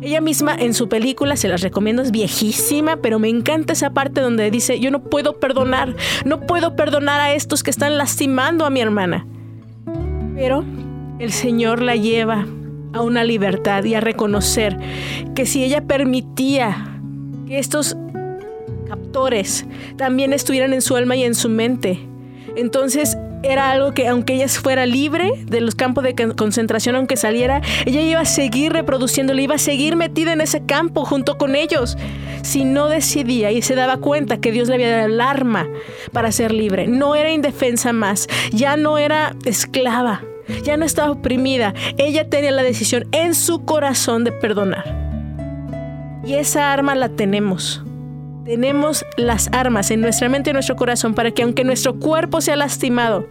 ella 0.01 0.21
misma 0.21 0.55
en 0.55 0.73
su 0.73 0.87
película, 0.87 1.35
se 1.35 1.49
las 1.49 1.61
recomiendo, 1.61 2.01
es 2.01 2.11
viejísima, 2.11 2.97
pero 2.97 3.19
me 3.19 3.27
encanta 3.27 3.73
esa 3.73 3.89
parte 3.89 4.21
donde 4.21 4.49
dice, 4.49 4.79
yo 4.79 4.91
no 4.91 5.01
puedo 5.01 5.39
perdonar, 5.39 5.93
no 6.23 6.41
puedo 6.41 6.75
perdonar 6.75 7.19
a 7.19 7.33
estos 7.33 7.63
que 7.63 7.69
están 7.69 7.97
lastimando 7.97 8.65
a 8.65 8.69
mi 8.69 8.79
hermana. 8.79 9.27
Pero 10.35 10.63
el 11.19 11.33
Señor 11.33 11.81
la 11.81 11.97
lleva 11.97 12.45
a 12.93 13.01
una 13.01 13.25
libertad 13.25 13.83
y 13.83 13.95
a 13.95 13.99
reconocer 13.99 14.77
que 15.35 15.45
si 15.45 15.63
ella 15.63 15.81
permitía 15.81 17.01
que 17.45 17.59
estos 17.59 17.97
captores 18.89 19.65
también 19.97 20.33
estuvieran 20.33 20.73
en 20.73 20.81
su 20.81 20.95
alma 20.95 21.15
y 21.15 21.23
en 21.23 21.35
su 21.35 21.47
mente. 21.47 21.99
Entonces 22.55 23.17
era 23.43 23.71
algo 23.71 23.93
que 23.93 24.07
aunque 24.07 24.33
ella 24.33 24.47
fuera 24.49 24.85
libre 24.85 25.31
de 25.45 25.61
los 25.61 25.75
campos 25.75 26.03
de 26.03 26.13
concentración, 26.35 26.95
aunque 26.95 27.15
saliera, 27.15 27.61
ella 27.85 28.01
iba 28.01 28.19
a 28.19 28.25
seguir 28.25 28.73
reproduciéndolo, 28.73 29.39
iba 29.39 29.55
a 29.55 29.59
seguir 29.59 29.95
metida 29.95 30.33
en 30.33 30.41
ese 30.41 30.65
campo 30.65 31.05
junto 31.05 31.37
con 31.37 31.55
ellos. 31.55 31.97
Si 32.41 32.65
no 32.65 32.89
decidía 32.89 33.51
y 33.51 33.61
se 33.61 33.75
daba 33.75 33.97
cuenta 33.97 34.41
que 34.41 34.51
Dios 34.51 34.67
le 34.67 34.75
había 34.75 34.89
dado 34.89 35.05
el 35.05 35.21
arma 35.21 35.67
para 36.11 36.31
ser 36.31 36.51
libre, 36.51 36.87
no 36.87 37.15
era 37.15 37.31
indefensa 37.31 37.93
más, 37.93 38.27
ya 38.51 38.75
no 38.75 38.97
era 38.97 39.35
esclava, 39.45 40.21
ya 40.63 40.75
no 40.77 40.85
estaba 40.85 41.11
oprimida, 41.11 41.73
ella 41.97 42.29
tenía 42.29 42.51
la 42.51 42.63
decisión 42.63 43.07
en 43.11 43.35
su 43.35 43.63
corazón 43.65 44.23
de 44.23 44.31
perdonar. 44.31 44.97
Y 46.25 46.33
esa 46.33 46.73
arma 46.73 46.95
la 46.95 47.09
tenemos 47.09 47.83
tenemos 48.45 49.05
las 49.17 49.49
armas 49.51 49.91
en 49.91 50.01
nuestra 50.01 50.29
mente 50.29 50.49
y 50.49 50.53
nuestro 50.53 50.75
corazón 50.75 51.13
para 51.13 51.31
que 51.31 51.43
aunque 51.43 51.63
nuestro 51.63 51.99
cuerpo 51.99 52.41
sea 52.41 52.55
lastimado, 52.55 53.27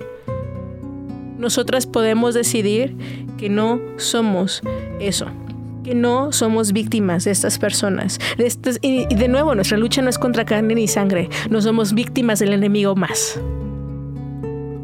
nosotras 1.38 1.86
podemos 1.86 2.34
decidir 2.34 2.96
que 3.38 3.48
no 3.48 3.80
somos 3.96 4.62
eso, 5.00 5.26
que 5.84 5.94
no 5.94 6.32
somos 6.32 6.72
víctimas 6.72 7.24
de 7.24 7.30
estas 7.30 7.58
personas. 7.58 8.18
De 8.36 8.46
estas, 8.46 8.78
y 8.82 9.06
de 9.06 9.28
nuevo, 9.28 9.54
nuestra 9.54 9.78
lucha 9.78 10.02
no 10.02 10.10
es 10.10 10.18
contra 10.18 10.44
carne 10.44 10.74
ni 10.74 10.88
sangre, 10.88 11.30
no 11.48 11.62
somos 11.62 11.94
víctimas 11.94 12.40
del 12.40 12.52
enemigo 12.52 12.94
más. 12.94 13.40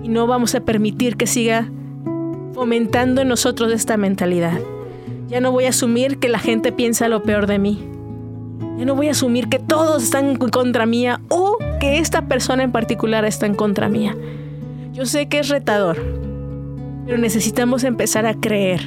Y 0.03 0.09
no 0.09 0.27
vamos 0.27 0.55
a 0.55 0.61
permitir 0.61 1.17
que 1.17 1.27
siga 1.27 1.69
fomentando 2.55 3.21
en 3.21 3.29
nosotros 3.29 3.73
esta 3.73 3.97
mentalidad. 3.97 4.59
Ya 5.29 5.41
no 5.41 5.51
voy 5.51 5.65
a 5.65 5.71
asumir 5.71 6.19
que 6.19 6.29
la 6.29 6.39
gente 6.39 6.71
piensa 6.71 7.09
lo 7.09 7.23
peor 7.23 7.47
de 7.47 7.59
mí. 7.59 7.94
Yo 8.77 8.85
no 8.85 8.97
voy 8.97 9.09
a 9.09 9.13
asumir 9.13 9.49
que 9.49 9.59
todos 9.59 10.03
están 10.03 10.31
en 10.31 10.37
contra 10.37 10.85
mía 10.85 11.21
o 11.29 11.59
que 11.81 11.99
esta 11.99 12.27
persona 12.27 12.63
en 12.65 12.73
particular 12.73 13.25
está 13.25 13.47
en 13.47 13.55
contra 13.55 13.89
mía. 13.89 14.17
Yo 14.93 15.07
sé 15.07 15.29
que 15.29 15.39
es 15.39 15.49
retador, 15.49 15.97
pero 17.07 17.19
necesitamos 17.19 17.85
empezar 17.85 18.27
a 18.27 18.35
creer 18.35 18.81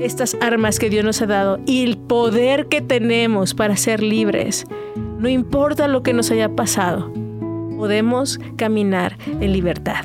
estas 0.00 0.36
armas 0.40 0.78
que 0.78 0.90
Dios 0.90 1.04
nos 1.04 1.20
ha 1.22 1.26
dado 1.26 1.60
y 1.66 1.82
el 1.82 1.98
poder 1.98 2.66
que 2.66 2.80
tenemos 2.80 3.54
para 3.54 3.76
ser 3.76 4.02
libres. 4.02 4.66
No 5.18 5.28
importa 5.28 5.88
lo 5.88 6.02
que 6.02 6.12
nos 6.12 6.30
haya 6.30 6.48
pasado, 6.54 7.12
podemos 7.76 8.38
caminar 8.56 9.16
en 9.40 9.52
libertad. 9.52 10.04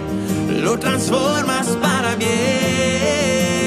lo 0.61 0.77
transformas 0.77 1.67
para 1.81 2.15
bien. 2.15 3.60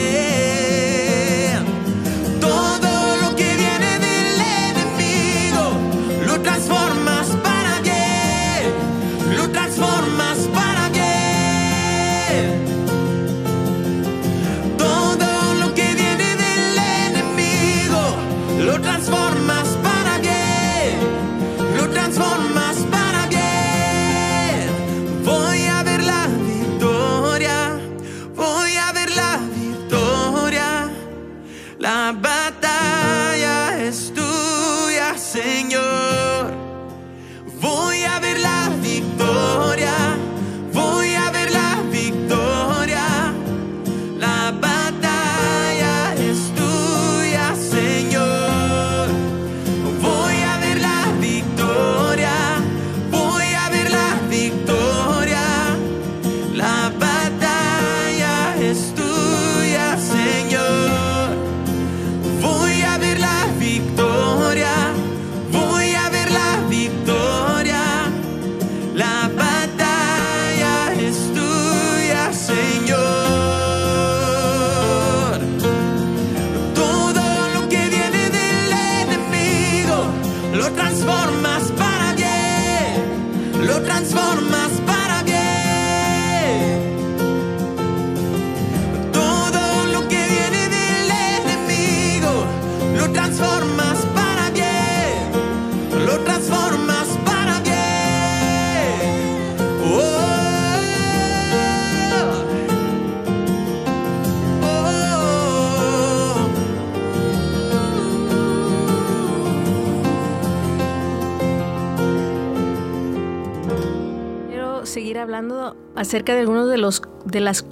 Acerca 116.15 116.35
de 116.35 116.43
algunos 116.43 116.71
de 116.71 116.79
los 116.79 117.03
de 117.25 117.41
las 117.41 117.67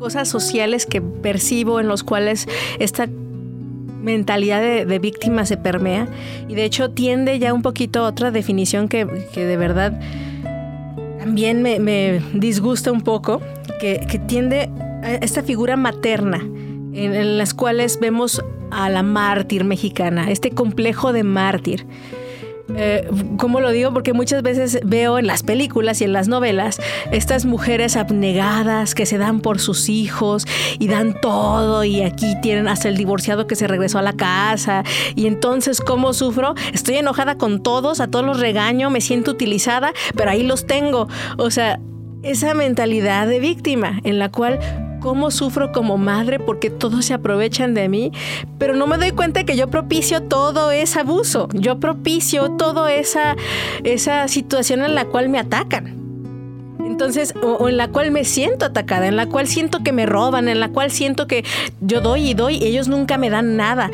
cosas 0.00 0.28
sociales 0.28 0.84
que 0.84 1.00
percibo 1.00 1.78
en 1.78 1.86
los 1.86 2.02
cuales 2.02 2.48
esta 2.80 3.08
mentalidad 4.02 4.60
de, 4.60 4.98
víctima 4.98 5.46
se 5.46 5.56
permea 5.56 6.08
y 6.48 6.56
de 6.56 6.64
hecho 6.64 6.90
tiende 6.90 7.38
ya 7.38 7.54
un 7.54 7.62
poquito 7.62 8.00
a 8.00 8.08
otra 8.08 8.32
definición 8.32 8.88
que, 8.88 9.06
que 9.32 9.44
de 9.44 9.56
verdad 9.56 10.00
también 11.20 11.62
me, 11.62 12.20
disgusta 12.34 12.90
un 12.90 13.02
poco, 13.02 13.40
que, 13.80 14.04
que 14.10 14.18
tiende 14.18 14.70
a 15.04 15.14
esta 15.14 15.44
figura 15.44 15.76
materna 15.76 16.38
en 16.38 17.38
las 17.38 17.54
cuales 17.54 18.00
vemos 18.00 18.42
a 18.72 18.88
la 18.88 19.04
mártir 19.04 19.62
mexicana, 19.62 20.32
este 20.32 20.50
complejo 20.50 21.12
de 21.12 21.22
mártir. 21.22 21.86
Eh, 22.76 23.08
¿Cómo 23.38 23.60
lo 23.60 23.70
digo? 23.70 23.92
Porque 23.92 24.12
muchas 24.12 24.42
veces 24.42 24.80
veo 24.84 25.18
en 25.18 25.26
las 25.26 25.42
películas 25.42 26.00
y 26.00 26.04
en 26.04 26.12
las 26.12 26.28
novelas 26.28 26.80
estas 27.12 27.46
mujeres 27.46 27.96
abnegadas 27.96 28.94
que 28.94 29.06
se 29.06 29.16
dan 29.16 29.40
por 29.40 29.58
sus 29.58 29.88
hijos 29.88 30.46
y 30.78 30.88
dan 30.88 31.18
todo 31.20 31.84
y 31.84 32.02
aquí 32.02 32.34
tienen 32.42 32.68
hasta 32.68 32.88
el 32.88 32.96
divorciado 32.96 33.46
que 33.46 33.56
se 33.56 33.66
regresó 33.66 33.98
a 33.98 34.02
la 34.02 34.12
casa 34.12 34.84
y 35.14 35.26
entonces 35.26 35.80
¿cómo 35.80 36.12
sufro? 36.12 36.54
Estoy 36.72 36.96
enojada 36.96 37.38
con 37.38 37.62
todos, 37.62 38.00
a 38.00 38.08
todos 38.08 38.24
los 38.24 38.40
regaño, 38.40 38.90
me 38.90 39.00
siento 39.00 39.30
utilizada, 39.30 39.92
pero 40.14 40.30
ahí 40.30 40.42
los 40.42 40.66
tengo. 40.66 41.08
O 41.36 41.50
sea, 41.50 41.80
esa 42.22 42.54
mentalidad 42.54 43.26
de 43.26 43.38
víctima 43.38 44.00
en 44.04 44.18
la 44.18 44.30
cual 44.30 44.58
cómo 45.00 45.30
sufro 45.30 45.72
como 45.72 45.98
madre 45.98 46.38
porque 46.38 46.70
todos 46.70 47.04
se 47.04 47.14
aprovechan 47.14 47.74
de 47.74 47.88
mí, 47.88 48.12
pero 48.58 48.74
no 48.74 48.86
me 48.86 48.98
doy 48.98 49.12
cuenta 49.12 49.44
que 49.44 49.56
yo 49.56 49.68
propicio 49.68 50.22
todo 50.22 50.70
ese 50.70 51.00
abuso, 51.00 51.48
yo 51.52 51.80
propicio 51.80 52.50
toda 52.52 52.92
esa, 52.92 53.36
esa 53.84 54.28
situación 54.28 54.82
en 54.82 54.94
la 54.94 55.04
cual 55.06 55.28
me 55.28 55.38
atacan. 55.38 55.98
Entonces, 56.84 57.34
o, 57.42 57.68
en 57.68 57.76
la 57.76 57.88
cual 57.88 58.10
me 58.10 58.24
siento 58.24 58.64
atacada, 58.64 59.06
en 59.06 59.16
la 59.16 59.26
cual 59.26 59.46
siento 59.46 59.84
que 59.84 59.92
me 59.92 60.06
roban, 60.06 60.48
en 60.48 60.58
la 60.58 60.70
cual 60.70 60.90
siento 60.90 61.26
que 61.26 61.44
yo 61.80 62.00
doy 62.00 62.30
y 62.30 62.34
doy, 62.34 62.64
ellos 62.64 62.88
nunca 62.88 63.18
me 63.18 63.30
dan 63.30 63.56
nada. 63.56 63.90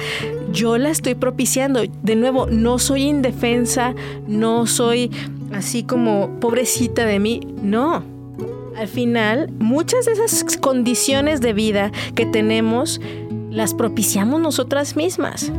Yo 0.53 0.79
la 0.79 0.90
estoy 0.90 1.14
propiciando. 1.14 1.83
De 2.03 2.17
nuevo, 2.17 2.47
no 2.47 2.79
soy 2.79 3.03
indefensa, 3.03 3.95
no 4.29 4.67
soy 4.67 5.11
así 5.53 5.83
como 5.83 6.38
pobrecita 6.40 7.05
de 7.05 7.19
mí, 7.19 7.40
no. 7.61 8.13
Al 8.77 8.89
final, 8.89 9.51
muchas 9.59 10.05
de 10.05 10.13
esas 10.13 10.57
condiciones 10.57 11.41
de 11.41 11.53
vida 11.53 11.93
que 12.15 12.27
tenemos 12.27 13.01
las 13.51 13.73
propiciamos 13.73 14.41
nosotras 14.41 14.97
mismas. 14.97 15.53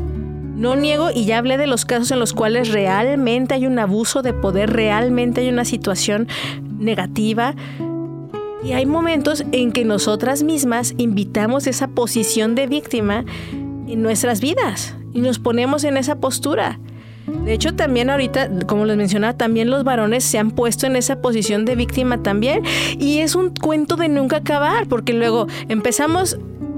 No 0.55 0.75
niego, 0.75 1.09
y 1.13 1.25
ya 1.25 1.37
hablé 1.37 1.57
de 1.57 1.67
los 1.67 1.85
casos 1.85 2.11
en 2.11 2.19
los 2.19 2.33
cuales 2.33 2.71
realmente 2.71 3.53
hay 3.53 3.65
un 3.67 3.79
abuso 3.79 4.21
de 4.21 4.33
poder, 4.33 4.71
realmente 4.71 5.41
hay 5.41 5.49
una 5.49 5.65
situación 5.65 6.27
negativa. 6.77 7.55
Y 8.63 8.71
hay 8.71 8.85
momentos 8.85 9.43
en 9.51 9.71
que 9.71 9.85
nosotras 9.85 10.43
mismas 10.43 10.93
invitamos 10.97 11.67
esa 11.67 11.87
posición 11.87 12.55
de 12.55 12.67
víctima 12.67 13.25
en 13.87 14.01
nuestras 14.01 14.41
vidas 14.41 14.95
y 15.13 15.19
nos 15.19 15.39
ponemos 15.39 15.83
en 15.83 15.97
esa 15.97 16.19
postura. 16.19 16.79
De 17.27 17.53
hecho, 17.53 17.75
también 17.75 18.09
ahorita, 18.09 18.49
como 18.67 18.85
les 18.85 18.97
mencionaba, 18.97 19.33
también 19.33 19.69
los 19.69 19.83
varones 19.83 20.23
se 20.23 20.37
han 20.37 20.51
puesto 20.51 20.87
en 20.87 20.95
esa 20.95 21.21
posición 21.21 21.65
de 21.65 21.75
víctima 21.75 22.21
también. 22.21 22.63
Y 22.99 23.19
es 23.19 23.35
un 23.35 23.49
cuento 23.49 23.95
de 23.95 24.09
nunca 24.09 24.37
acabar, 24.37 24.87
porque 24.87 25.13
luego 25.13 25.47
empezamos 25.67 26.37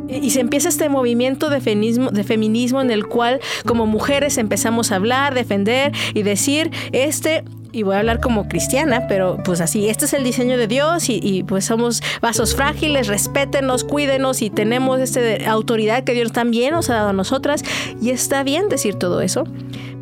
y 0.09 0.29
se 0.29 0.39
empieza 0.39 0.69
este 0.69 0.87
movimiento 0.89 1.49
de 1.49 1.59
feminismo, 1.59 2.11
de 2.11 2.23
feminismo 2.23 2.81
en 2.81 2.91
el 2.91 3.07
cual 3.07 3.41
como 3.65 3.85
mujeres 3.85 4.37
empezamos 4.37 4.91
a 4.91 4.95
hablar, 4.95 5.33
defender 5.33 5.91
y 6.13 6.23
decir, 6.23 6.71
este 6.93 7.43
y 7.73 7.83
voy 7.83 7.95
a 7.95 7.99
hablar 7.99 8.21
como 8.21 8.47
cristiana, 8.47 9.07
pero 9.07 9.37
pues 9.43 9.61
así, 9.61 9.89
este 9.89 10.05
es 10.05 10.13
el 10.13 10.23
diseño 10.23 10.57
de 10.57 10.67
Dios 10.67 11.09
y, 11.09 11.19
y, 11.21 11.43
pues 11.43 11.65
somos 11.65 12.01
vasos 12.21 12.55
frágiles, 12.55 13.07
respétenos, 13.07 13.83
cuídenos 13.83 14.41
y 14.41 14.49
tenemos 14.49 14.99
esta 14.99 15.19
autoridad 15.51 16.03
que 16.03 16.13
Dios 16.13 16.31
también 16.31 16.73
nos 16.73 16.89
ha 16.89 16.95
dado 16.95 17.09
a 17.09 17.13
nosotras 17.13 17.63
y 18.01 18.09
está 18.09 18.43
bien 18.43 18.69
decir 18.69 18.95
todo 18.95 19.21
eso. 19.21 19.43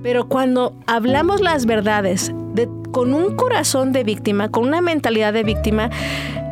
Pero 0.06 0.28
cuando 0.28 0.76
hablamos 0.86 1.42
las 1.42 1.66
verdades 1.66 2.32
de, 2.54 2.70
con 2.92 3.16
un 3.16 3.36
corazón 3.36 3.92
de 3.92 4.04
víctima, 4.04 4.50
con 4.50 4.68
una 4.68 4.80
mentalidad 4.80 5.34
de 5.34 5.42
víctima, 5.42 5.90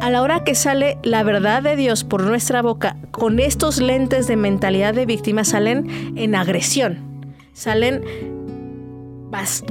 a 0.02 0.10
la 0.10 0.24
hora 0.24 0.44
que 0.44 0.56
sale 0.56 0.98
la 1.04 1.22
verdad 1.22 1.62
de 1.62 1.76
Dios 1.76 2.04
por 2.04 2.24
nuestra 2.24 2.64
boca, 2.64 2.98
con 3.12 3.38
estos 3.38 3.80
lentes 3.80 4.26
de 4.26 4.38
mentalidad 4.38 4.96
de 4.96 5.06
víctima, 5.06 5.44
salen 5.44 6.16
en 6.18 6.34
agresión, 6.34 6.98
salen 7.54 8.02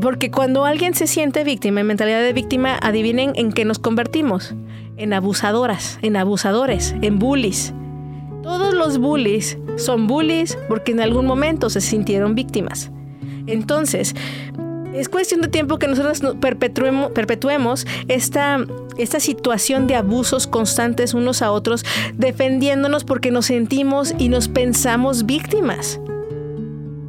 porque 0.01 0.31
cuando 0.31 0.65
alguien 0.65 0.95
se 0.95 1.09
siente 1.09 1.43
víctima, 1.43 1.81
en 1.81 1.89
mentalidad 1.89 2.23
de 2.23 2.33
víctima, 2.33 2.79
adivinen 2.81 3.33
en 3.35 3.51
qué 3.51 3.65
nos 3.65 3.81
convertimos. 3.81 4.55
En 4.97 5.13
abusadoras, 5.13 5.99
en 6.03 6.17
abusadores, 6.17 6.95
en 7.03 7.19
bullies. 7.19 7.75
Todos 8.45 8.75
los 8.75 8.99
bullies 8.99 9.59
son 9.77 10.07
bullies 10.07 10.57
porque 10.69 10.93
en 10.93 11.01
algún 11.01 11.27
momento 11.27 11.69
se 11.69 11.81
sintieron 11.81 12.37
víctimas. 12.37 12.93
Entonces, 13.47 14.15
es 14.95 15.09
cuestión 15.09 15.41
de 15.41 15.49
tiempo 15.49 15.79
que 15.79 15.89
nosotros 15.89 16.23
perpetuemos, 16.41 17.11
perpetuemos 17.13 17.87
esta, 18.09 18.59
situación 19.21 19.87
de 19.87 19.97
abusos 19.97 20.47
constantes 20.47 21.15
unos 21.15 21.41
a 21.41 21.51
otros, 21.51 21.85
defendiéndonos 22.15 23.05
porque 23.05 23.31
nos 23.31 23.47
sentimos 23.47 24.15
y 24.19 24.29
nos 24.29 24.49
pensamos 24.49 25.25
víctimas. 25.25 25.99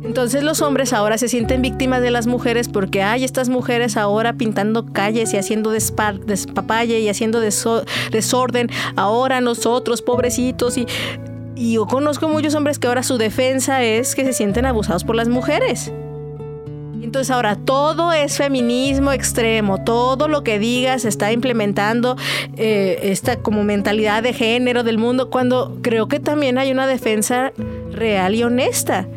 Entonces 0.03 0.43
los 0.43 0.61
hombres 0.61 0.91
ahora 0.91 1.17
se 1.17 1.29
sienten 1.29 1.61
víctimas 1.61 2.01
de 2.01 2.11
las 2.11 2.27
mujeres 2.27 2.67
porque 2.67 3.01
hay 3.03 3.23
estas 3.23 3.47
mujeres 3.47 3.95
ahora 3.95 4.33
pintando 4.33 4.85
calles 4.85 5.33
y 5.33 5.37
haciendo 5.37 5.71
despapalle 5.71 6.99
y 6.99 7.09
haciendo 7.09 7.39
desorden. 7.39 8.69
Ahora 8.95 9.39
nosotros, 9.39 10.01
pobrecitos, 10.01 10.77
y 10.77 11.73
yo 11.73 11.85
conozco 11.85 12.27
muchos 12.27 12.53
hombres 12.55 12.79
que 12.79 12.87
ahora 12.87 13.03
su 13.03 13.17
defensa 13.17 13.83
es 13.83 14.15
que 14.15 14.25
se 14.25 14.33
sienten 14.33 14.65
abusados 14.65 15.03
por 15.03 15.15
las 15.15 15.29
mujeres. 15.29 15.91
Entonces 17.13 17.29
ahora 17.29 17.55
todo 17.57 18.11
es 18.11 18.37
feminismo 18.37 19.11
extremo, 19.11 19.83
todo 19.83 20.27
lo 20.27 20.43
que 20.43 20.57
digas 20.57 21.05
está 21.05 21.31
implementando 21.31 22.17
eh, 22.57 23.01
esta 23.03 23.35
como 23.35 23.63
mentalidad 23.63 24.23
de 24.23 24.33
género 24.33 24.81
del 24.81 24.97
mundo, 24.97 25.29
cuando 25.29 25.77
creo 25.83 26.07
que 26.07 26.19
también 26.19 26.57
hay 26.57 26.71
una 26.71 26.87
defensa 26.87 27.53
real 27.91 28.33
y 28.33 28.41
honesta 28.41 29.07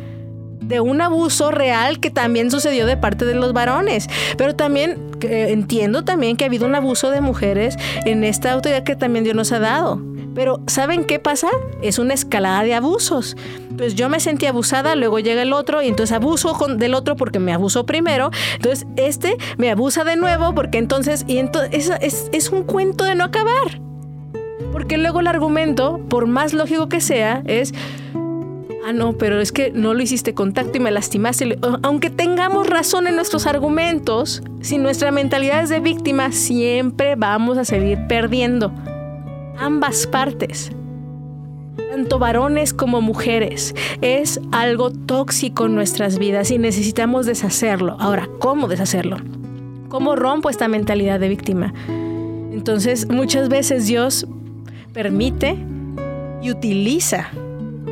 de 0.61 0.79
un 0.79 1.01
abuso 1.01 1.49
real 1.49 1.99
que 1.99 2.11
también 2.11 2.51
sucedió 2.51 2.85
de 2.85 2.97
parte 2.97 3.25
de 3.25 3.33
los 3.33 3.51
varones. 3.51 4.07
Pero 4.37 4.55
también 4.55 4.99
eh, 5.21 5.47
entiendo 5.49 6.03
también 6.03 6.37
que 6.37 6.43
ha 6.43 6.47
habido 6.49 6.67
un 6.67 6.75
abuso 6.75 7.09
de 7.09 7.21
mujeres 7.21 7.77
en 8.05 8.23
esta 8.23 8.51
autoridad 8.51 8.83
que 8.83 8.95
también 8.95 9.23
Dios 9.23 9.35
nos 9.35 9.51
ha 9.51 9.57
dado. 9.57 9.99
Pero 10.37 10.61
¿saben 10.67 11.03
qué 11.03 11.17
pasa? 11.17 11.47
Es 11.81 11.97
una 11.97 12.13
escalada 12.13 12.61
de 12.61 12.75
abusos. 12.75 13.35
Pues 13.75 13.95
yo 13.95 14.07
me 14.07 14.19
sentí 14.19 14.45
abusada, 14.45 14.95
luego 14.95 15.17
llega 15.17 15.41
el 15.41 15.51
otro 15.51 15.81
y 15.81 15.87
entonces 15.87 16.15
abuso 16.15 16.53
con, 16.53 16.77
del 16.77 16.93
otro 16.93 17.15
porque 17.15 17.39
me 17.39 17.53
abusó 17.53 17.87
primero. 17.87 18.29
Entonces 18.53 18.85
este 18.97 19.35
me 19.57 19.71
abusa 19.71 20.03
de 20.03 20.15
nuevo 20.15 20.53
porque 20.53 20.77
entonces... 20.77 21.25
Y 21.25 21.39
entonces 21.39 21.71
es, 21.73 21.89
es, 22.01 22.29
es 22.31 22.49
un 22.51 22.65
cuento 22.65 23.03
de 23.03 23.15
no 23.15 23.23
acabar. 23.23 23.81
Porque 24.71 24.99
luego 24.99 25.21
el 25.21 25.27
argumento, 25.27 25.99
por 26.07 26.27
más 26.27 26.53
lógico 26.53 26.87
que 26.87 27.01
sea, 27.01 27.41
es 27.47 27.73
ah, 28.85 28.93
no, 28.93 29.13
pero 29.13 29.41
es 29.41 29.51
que 29.51 29.71
no 29.71 29.95
lo 29.95 30.03
hiciste 30.03 30.35
contacto 30.35 30.77
y 30.77 30.81
me 30.81 30.91
lastimaste. 30.91 31.57
Aunque 31.81 32.11
tengamos 32.11 32.67
razón 32.67 33.07
en 33.07 33.15
nuestros 33.15 33.47
argumentos, 33.47 34.43
si 34.61 34.77
nuestra 34.77 35.09
mentalidad 35.09 35.63
es 35.63 35.69
de 35.69 35.79
víctima, 35.79 36.31
siempre 36.31 37.15
vamos 37.15 37.57
a 37.57 37.65
seguir 37.65 38.05
perdiendo. 38.07 38.71
Ambas 39.59 40.05
partes. 40.07 40.71
Tanto 41.91 42.19
varones 42.19 42.73
como 42.73 43.01
mujeres. 43.01 43.73
Es 44.01 44.39
algo 44.51 44.91
tóxico 44.91 45.65
en 45.65 45.75
nuestras 45.75 46.19
vidas 46.19 46.51
y 46.51 46.59
necesitamos 46.59 47.25
deshacerlo. 47.25 47.97
Ahora, 47.99 48.29
¿cómo 48.39 48.67
deshacerlo? 48.67 49.17
¿Cómo 49.89 50.15
rompo 50.15 50.49
esta 50.49 50.67
mentalidad 50.67 51.19
de 51.19 51.29
víctima? 51.29 51.73
Entonces, 52.51 53.09
muchas 53.09 53.49
veces 53.49 53.87
Dios 53.87 54.27
permite 54.93 55.57
y 56.41 56.51
utiliza 56.51 57.29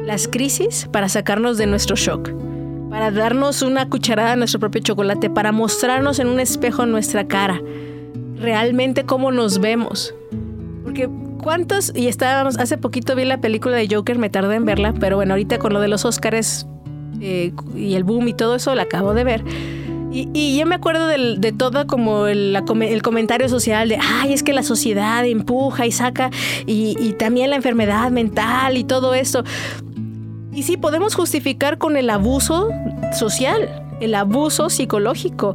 las 0.05 0.27
crisis 0.27 0.87
para 0.91 1.09
sacarnos 1.09 1.57
de 1.57 1.65
nuestro 1.65 1.95
shock, 1.95 2.31
para 2.89 3.11
darnos 3.11 3.61
una 3.61 3.89
cucharada 3.89 4.31
de 4.31 4.37
nuestro 4.37 4.59
propio 4.59 4.81
chocolate, 4.81 5.29
para 5.29 5.51
mostrarnos 5.51 6.19
en 6.19 6.27
un 6.27 6.39
espejo 6.39 6.85
nuestra 6.85 7.27
cara, 7.27 7.61
realmente 8.37 9.05
cómo 9.05 9.31
nos 9.31 9.59
vemos. 9.59 10.13
Porque 10.83 11.09
cuántos, 11.45 11.93
y 11.95 12.07
estábamos, 12.07 12.57
hace 12.57 12.75
poquito 12.75 13.15
vi 13.15 13.23
la 13.23 13.39
película 13.39 13.77
de 13.77 13.87
Joker, 13.87 14.17
me 14.17 14.31
tardé 14.31 14.55
en 14.55 14.65
verla, 14.65 14.95
pero 14.99 15.17
bueno, 15.17 15.35
ahorita 15.35 15.59
con 15.59 15.73
lo 15.73 15.79
de 15.79 15.87
los 15.87 16.03
Oscars 16.03 16.65
eh, 17.21 17.53
y 17.75 17.93
el 17.93 18.03
boom 18.03 18.27
y 18.27 18.33
todo 18.33 18.55
eso, 18.55 18.73
la 18.73 18.81
acabo 18.81 19.13
de 19.13 19.23
ver. 19.23 19.43
Y, 20.11 20.57
yo 20.57 20.65
me 20.65 20.73
acuerdo 20.73 21.07
de 21.07 21.53
todo 21.55 21.85
como 21.85 22.25
el, 22.25 22.57
comentario 23.03 23.47
social 23.47 23.89
de, 23.89 23.99
ay, 24.01 24.33
es 24.33 24.41
que 24.41 24.53
la 24.53 24.63
sociedad 24.63 25.23
empuja 25.23 25.85
y 25.85 25.91
saca, 25.91 26.31
y, 26.65 26.95
y 26.99 27.13
también 27.13 27.51
la 27.51 27.57
enfermedad 27.57 28.09
mental 28.09 28.75
y 28.75 28.83
todo 28.83 29.13
esto. 29.13 29.43
Y 30.51 30.63
sí, 30.63 30.77
podemos 30.77 31.13
justificar 31.13 31.77
con 31.77 31.95
el 31.95 32.09
abuso 32.09 32.69
social, 33.13 33.83
el 33.99 34.15
abuso 34.15 34.71
psicológico. 34.71 35.53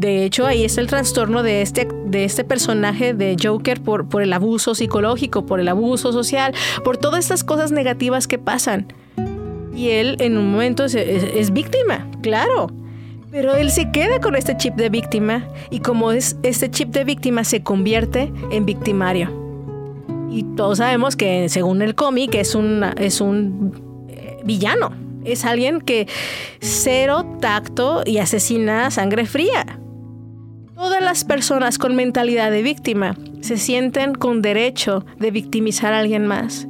De 0.00 0.24
hecho, 0.24 0.46
ahí 0.46 0.64
está 0.64 0.80
el 0.80 0.86
trastorno 0.86 1.42
de 1.42 1.60
este, 1.60 1.86
de 2.06 2.24
este 2.24 2.42
personaje 2.42 3.12
de 3.12 3.36
Joker 3.38 3.82
por, 3.82 4.08
por 4.08 4.22
el 4.22 4.32
abuso 4.32 4.74
psicológico, 4.74 5.44
por 5.44 5.60
el 5.60 5.68
abuso 5.68 6.10
social, 6.10 6.54
por 6.82 6.96
todas 6.96 7.20
estas 7.20 7.44
cosas 7.44 7.70
negativas 7.70 8.26
que 8.26 8.38
pasan. 8.38 8.94
Y 9.76 9.90
él 9.90 10.16
en 10.20 10.38
un 10.38 10.52
momento 10.52 10.86
es 10.86 11.52
víctima, 11.52 12.10
claro. 12.22 12.68
Pero 13.30 13.54
él 13.54 13.70
se 13.70 13.90
queda 13.90 14.22
con 14.22 14.36
este 14.36 14.56
chip 14.56 14.74
de 14.74 14.88
víctima 14.88 15.46
y 15.68 15.80
como 15.80 16.12
es 16.12 16.34
este 16.42 16.70
chip 16.70 16.88
de 16.94 17.04
víctima 17.04 17.44
se 17.44 17.62
convierte 17.62 18.32
en 18.50 18.64
victimario. 18.64 19.28
Y 20.30 20.44
todos 20.56 20.78
sabemos 20.78 21.14
que 21.14 21.50
según 21.50 21.82
el 21.82 21.94
cómic 21.94 22.36
es, 22.36 22.56
es 22.96 23.20
un 23.20 24.06
eh, 24.08 24.38
villano. 24.44 24.92
Es 25.26 25.44
alguien 25.44 25.82
que 25.82 26.08
cero 26.60 27.36
tacto 27.38 28.02
y 28.06 28.16
asesina 28.16 28.90
sangre 28.90 29.26
fría. 29.26 29.78
Todas 30.80 31.02
las 31.02 31.24
personas 31.24 31.76
con 31.76 31.94
mentalidad 31.94 32.50
de 32.50 32.62
víctima 32.62 33.14
se 33.42 33.58
sienten 33.58 34.14
con 34.14 34.40
derecho 34.40 35.04
de 35.18 35.30
victimizar 35.30 35.92
a 35.92 35.98
alguien 35.98 36.26
más 36.26 36.66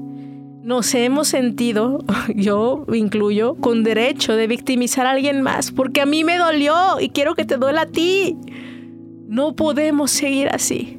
nos 0.65 0.93
hemos 0.95 1.29
sentido, 1.29 2.01
yo 2.35 2.85
incluyo, 2.93 3.55
con 3.55 3.85
derecho 3.85 4.35
de 4.35 4.49
victimizar 4.49 5.07
a 5.07 5.13
alguien 5.13 5.43
más, 5.43 5.71
porque 5.71 6.01
a 6.01 6.07
mí 6.07 6.25
me 6.25 6.39
dolió 6.39 6.99
y 7.01 7.11
quiero 7.11 7.37
que 7.37 7.45
te 7.45 7.57
duela 7.57 7.83
a 7.83 7.87
ti. 7.87 8.37
No 9.29 9.55
podemos 9.55 10.11
seguir 10.11 10.49
así. 10.49 10.99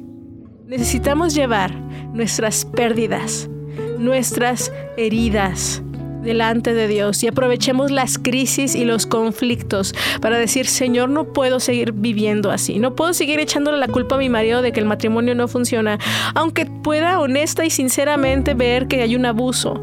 Necesitamos 0.66 1.34
llevar 1.34 1.74
nuestras 2.14 2.64
pérdidas, 2.64 3.50
nuestras 3.98 4.72
heridas, 4.96 5.82
delante 6.22 6.72
de 6.72 6.88
Dios 6.88 7.22
y 7.22 7.28
aprovechemos 7.28 7.90
las 7.90 8.18
crisis 8.18 8.74
y 8.74 8.84
los 8.84 9.06
conflictos 9.06 9.94
para 10.20 10.38
decir, 10.38 10.66
Señor, 10.66 11.08
no 11.08 11.32
puedo 11.32 11.60
seguir 11.60 11.92
viviendo 11.92 12.50
así, 12.50 12.78
no 12.78 12.94
puedo 12.94 13.12
seguir 13.12 13.40
echándole 13.40 13.78
la 13.78 13.88
culpa 13.88 14.14
a 14.14 14.18
mi 14.18 14.28
marido 14.28 14.62
de 14.62 14.72
que 14.72 14.80
el 14.80 14.86
matrimonio 14.86 15.34
no 15.34 15.48
funciona, 15.48 15.98
aunque 16.34 16.66
pueda 16.66 17.20
honesta 17.20 17.64
y 17.64 17.70
sinceramente 17.70 18.54
ver 18.54 18.88
que 18.88 19.02
hay 19.02 19.16
un 19.16 19.26
abuso. 19.26 19.82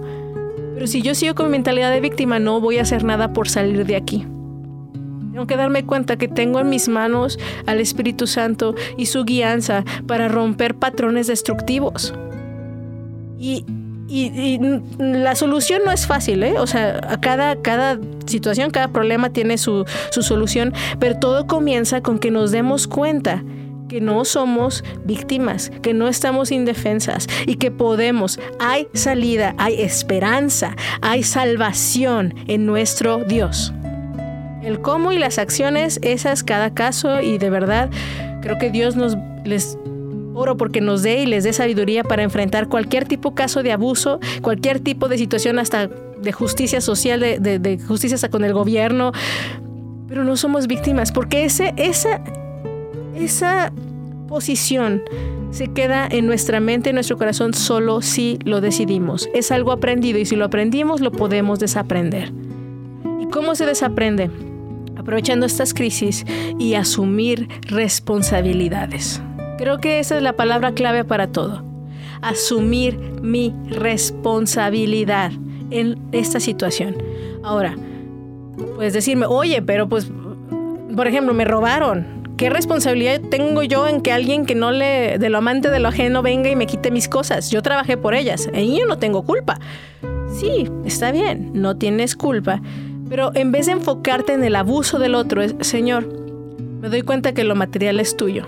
Pero 0.73 0.87
si 0.87 1.01
yo 1.01 1.13
sigo 1.13 1.35
con 1.35 1.47
mi 1.47 1.51
mentalidad 1.51 1.91
de 1.91 1.99
víctima, 1.99 2.39
no 2.39 2.61
voy 2.61 2.77
a 2.77 2.83
hacer 2.83 3.03
nada 3.03 3.33
por 3.33 3.49
salir 3.49 3.85
de 3.85 3.97
aquí. 3.97 4.25
Tengo 5.33 5.47
que 5.47 5.57
darme 5.57 5.85
cuenta 5.85 6.17
que 6.17 6.27
tengo 6.27 6.59
en 6.59 6.69
mis 6.69 6.89
manos 6.89 7.39
al 7.65 7.79
Espíritu 7.79 8.27
Santo 8.27 8.75
y 8.97 9.05
su 9.05 9.23
guianza 9.23 9.83
para 10.07 10.27
romper 10.27 10.75
patrones 10.75 11.27
destructivos. 11.27 12.13
Y 13.37 13.65
y, 14.09 14.59
la 14.97 15.35
solución 15.35 15.81
no 15.85 15.91
es 15.91 16.07
fácil, 16.07 16.43
¿eh? 16.43 16.55
O 16.59 16.67
sea, 16.67 17.19
cada, 17.21 17.61
cada 17.61 17.99
situación, 18.25 18.71
cada 18.71 18.89
problema 18.89 19.29
tiene 19.29 19.57
su, 19.57 19.85
su 20.11 20.23
solución, 20.23 20.73
pero 20.99 21.17
todo 21.17 21.47
comienza 21.47 22.01
con 22.01 22.19
que 22.19 22.31
nos 22.31 22.51
demos 22.51 22.87
cuenta 22.87 23.43
que 23.89 23.99
no 23.99 24.23
somos 24.23 24.83
víctimas, 25.03 25.71
que 25.81 25.93
no 25.93 26.07
estamos 26.07 26.51
indefensas 26.51 27.27
y 27.45 27.55
que 27.55 27.71
podemos, 27.71 28.39
hay 28.59 28.87
salida, 28.93 29.55
hay 29.57 29.81
esperanza, 29.81 30.75
hay 31.01 31.23
salvación 31.23 32.35
en 32.47 32.65
nuestro 32.65 33.23
Dios. 33.25 33.73
El 34.63 34.79
cómo 34.81 35.11
y 35.11 35.17
las 35.17 35.39
acciones, 35.39 35.99
esas 36.03 36.43
cada 36.43 36.73
caso 36.73 37.21
y 37.21 37.37
de 37.37 37.49
verdad 37.49 37.89
creo 38.41 38.57
que 38.57 38.69
Dios 38.69 38.95
nos 38.95 39.17
les 39.43 39.77
Oro 40.39 40.57
porque 40.57 40.81
nos 40.81 41.03
dé 41.03 41.21
y 41.21 41.25
les 41.25 41.43
dé 41.43 41.53
sabiduría 41.53 42.03
para 42.03 42.23
enfrentar 42.23 42.69
cualquier 42.69 43.05
tipo 43.05 43.29
de 43.29 43.35
caso 43.35 43.61
de 43.61 43.71
abuso, 43.71 44.19
cualquier 44.41 44.79
tipo 44.79 45.07
de 45.09 45.17
situación 45.17 45.59
hasta 45.59 45.87
de 45.87 46.31
justicia 46.31 46.81
social, 46.81 47.19
de, 47.19 47.79
justicia 47.87 48.15
hasta 48.15 48.29
con 48.29 48.43
el 48.43 48.53
gobierno. 48.53 49.11
Pero 50.07 50.23
no 50.23 50.37
somos 50.37 50.67
víctimas 50.67 51.11
porque 51.11 51.45
ese, 51.45 51.73
esa, 51.77 52.21
esa 53.15 53.71
posición 54.27 55.03
se 55.51 55.67
queda 55.67 56.07
en 56.09 56.25
nuestra 56.25 56.59
mente, 56.59 56.89
en 56.89 56.95
nuestro 56.95 57.17
corazón, 57.17 57.53
solo 57.53 58.01
si 58.01 58.39
lo 58.45 58.61
decidimos. 58.61 59.29
Es 59.33 59.51
algo 59.51 59.71
aprendido 59.71 60.19
y 60.19 60.25
si 60.25 60.35
lo 60.35 60.45
aprendimos 60.45 61.01
lo 61.01 61.11
podemos 61.11 61.59
desaprender. 61.59 62.31
¿Y 63.19 63.27
cómo 63.27 63.55
se 63.55 63.65
desaprende? 63.65 64.29
Aprovechando 64.95 65.45
estas 65.45 65.73
crisis 65.73 66.25
y 66.59 66.75
asumir 66.75 67.47
responsabilidades. 67.63 69.21
Creo 69.59 69.79
que 69.79 69.99
esa 69.99 70.15
es 70.15 70.23
la 70.23 70.37
palabra 70.37 70.71
clave 70.71 71.03
para 71.03 71.33
todo. 71.33 71.61
Asumir 72.21 72.97
mi 73.21 73.53
responsabilidad 73.67 75.33
en 75.69 75.99
esta 76.13 76.39
situación. 76.39 76.95
Ahora, 77.43 77.75
puedes 78.77 78.93
decirme, 78.93 79.25
oye, 79.25 79.61
pero 79.61 79.89
pues, 79.89 80.09
por 80.95 81.07
ejemplo, 81.07 81.33
me 81.33 81.43
robaron. 81.43 82.23
¿Qué 82.37 82.49
responsabilidad 82.49 83.19
tengo 83.29 83.61
yo 83.63 83.85
en 83.85 83.99
que 83.99 84.13
alguien 84.13 84.45
que 84.45 84.55
no 84.55 84.71
le, 84.71 85.17
de 85.17 85.27
lo 85.29 85.39
amante 85.39 85.69
de 85.69 85.81
lo 85.81 85.89
ajeno, 85.89 86.21
venga 86.21 86.49
y 86.49 86.55
me 86.55 86.65
quite 86.65 86.89
mis 86.89 87.09
cosas? 87.09 87.51
Yo 87.51 87.61
trabajé 87.61 87.97
por 87.97 88.13
ellas 88.13 88.49
y 88.53 88.79
yo 88.79 88.85
no 88.85 88.97
tengo 88.97 89.23
culpa. 89.23 89.59
Sí, 90.39 90.69
está 90.85 91.11
bien, 91.11 91.51
no 91.53 91.75
tienes 91.75 92.15
culpa. 92.15 92.61
Pero 93.09 93.31
en 93.35 93.51
vez 93.51 93.65
de 93.65 93.73
enfocarte 93.73 94.31
en 94.31 94.45
el 94.45 94.55
abuso 94.55 94.99
del 94.99 95.15
otro, 95.15 95.41
es, 95.41 95.53
Señor, 95.59 96.07
me 96.79 96.87
doy 96.87 97.01
cuenta 97.01 97.33
que 97.33 97.43
lo 97.43 97.55
material 97.55 97.99
es 97.99 98.15
tuyo 98.15 98.47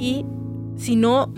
y 0.00 0.24
si 0.76 0.96
no 0.96 1.32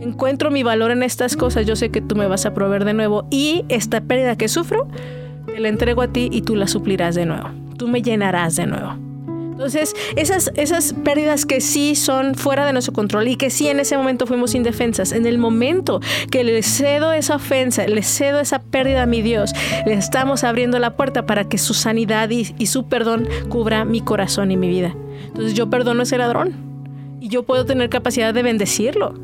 encuentro 0.00 0.50
mi 0.50 0.62
valor 0.62 0.90
en 0.90 1.02
estas 1.02 1.36
cosas, 1.36 1.66
yo 1.66 1.76
sé 1.76 1.90
que 1.90 2.00
tú 2.00 2.16
me 2.16 2.26
vas 2.26 2.46
a 2.46 2.54
proveer 2.54 2.84
de 2.84 2.94
nuevo 2.94 3.26
y 3.30 3.64
esta 3.68 4.00
pérdida 4.00 4.36
que 4.36 4.48
sufro, 4.48 4.88
te 5.46 5.60
la 5.60 5.68
entrego 5.68 6.02
a 6.02 6.08
ti 6.08 6.28
y 6.32 6.42
tú 6.42 6.56
la 6.56 6.66
suplirás 6.66 7.14
de 7.14 7.26
nuevo. 7.26 7.50
Tú 7.76 7.86
me 7.88 8.02
llenarás 8.02 8.56
de 8.56 8.66
nuevo. 8.66 8.96
Entonces, 9.52 9.94
esas, 10.16 10.50
esas 10.56 10.94
pérdidas 11.04 11.46
que 11.46 11.60
sí 11.60 11.94
son 11.94 12.34
fuera 12.34 12.66
de 12.66 12.72
nuestro 12.72 12.92
control 12.92 13.28
y 13.28 13.36
que 13.36 13.50
sí 13.50 13.68
en 13.68 13.78
ese 13.78 13.96
momento 13.96 14.26
fuimos 14.26 14.54
indefensas, 14.54 15.12
en 15.12 15.26
el 15.26 15.38
momento 15.38 16.00
que 16.30 16.42
le 16.42 16.60
cedo 16.64 17.12
esa 17.12 17.36
ofensa, 17.36 17.86
le 17.86 18.02
cedo 18.02 18.40
esa 18.40 18.60
pérdida 18.62 19.02
a 19.02 19.06
mi 19.06 19.22
Dios, 19.22 19.52
le 19.86 19.94
estamos 19.94 20.42
abriendo 20.42 20.80
la 20.80 20.96
puerta 20.96 21.24
para 21.24 21.48
que 21.48 21.58
su 21.58 21.72
sanidad 21.72 22.30
y, 22.30 22.52
y 22.58 22.66
su 22.66 22.88
perdón 22.88 23.28
cubra 23.48 23.84
mi 23.84 24.00
corazón 24.00 24.50
y 24.50 24.56
mi 24.56 24.68
vida. 24.68 24.96
Entonces 25.28 25.54
yo 25.54 25.70
perdono 25.70 26.00
a 26.00 26.02
ese 26.02 26.18
ladrón, 26.18 26.73
y 27.20 27.28
yo 27.28 27.42
puedo 27.42 27.64
tener 27.64 27.88
capacidad 27.90 28.34
de 28.34 28.42
bendecirlo. 28.42 29.14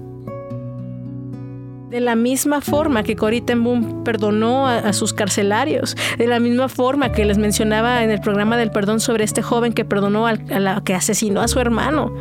De 1.90 2.00
la 2.00 2.14
misma 2.14 2.60
forma 2.60 3.02
que 3.02 3.16
Cory 3.16 3.40
Ten 3.40 4.04
perdonó 4.04 4.68
a, 4.68 4.92
sus 4.92 5.12
carcelarios, 5.12 5.96
de 6.18 6.28
la 6.28 6.38
misma 6.38 6.68
forma 6.68 7.10
que 7.10 7.24
les 7.24 7.36
mencionaba 7.36 8.04
en 8.04 8.10
el 8.10 8.20
programa 8.20 8.56
del 8.56 8.70
perdón 8.70 9.00
sobre 9.00 9.24
este 9.24 9.42
joven 9.42 9.72
que 9.72 9.84
perdonó 9.84 10.26
a 10.28 10.34
la 10.34 10.82
que 10.84 10.94
asesinó 10.94 11.40
a 11.40 11.48
su 11.48 11.58
hermano. 11.58 12.14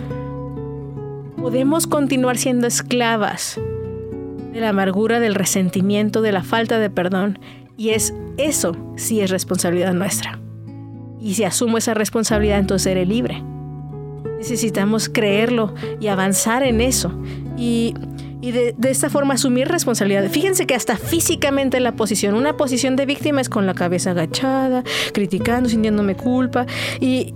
Podemos 1.37 1.85
continuar 1.85 2.37
siendo 2.37 2.65
esclavas 2.65 3.59
de 4.51 4.59
la 4.59 4.69
amargura, 4.69 5.19
del 5.19 5.35
resentimiento, 5.35 6.21
de 6.21 6.31
la 6.31 6.43
falta 6.43 6.79
de 6.79 6.89
perdón. 6.89 7.39
Y 7.77 7.89
es 7.89 8.13
eso 8.37 8.75
sí 8.95 9.21
es 9.21 9.29
responsabilidad 9.29 9.93
nuestra. 9.93 10.39
Y 11.21 11.35
si 11.35 11.43
asumo 11.43 11.77
esa 11.77 11.93
responsabilidad, 11.93 12.59
entonces 12.59 12.83
seré 12.83 13.05
libre. 13.05 13.43
Necesitamos 14.39 15.09
creerlo 15.09 15.75
y 15.99 16.07
avanzar 16.07 16.63
en 16.63 16.81
eso. 16.81 17.11
Y, 17.57 17.93
de, 18.41 18.73
esta 18.85 19.09
forma 19.09 19.33
asumir 19.33 19.67
responsabilidad. 19.67 20.29
Fíjense 20.31 20.65
que 20.65 20.73
hasta 20.73 20.95
físicamente 20.95 21.81
la 21.81 21.97
posición, 21.97 22.35
una 22.35 22.55
posición 22.55 22.95
de 22.95 23.05
víctima 23.05 23.41
es 23.41 23.49
con 23.49 23.65
la 23.65 23.73
cabeza 23.73 24.11
agachada, 24.11 24.85
criticando, 25.13 25.67
sintiéndome 25.67 26.15
culpa. 26.15 26.65
Y, 27.01 27.33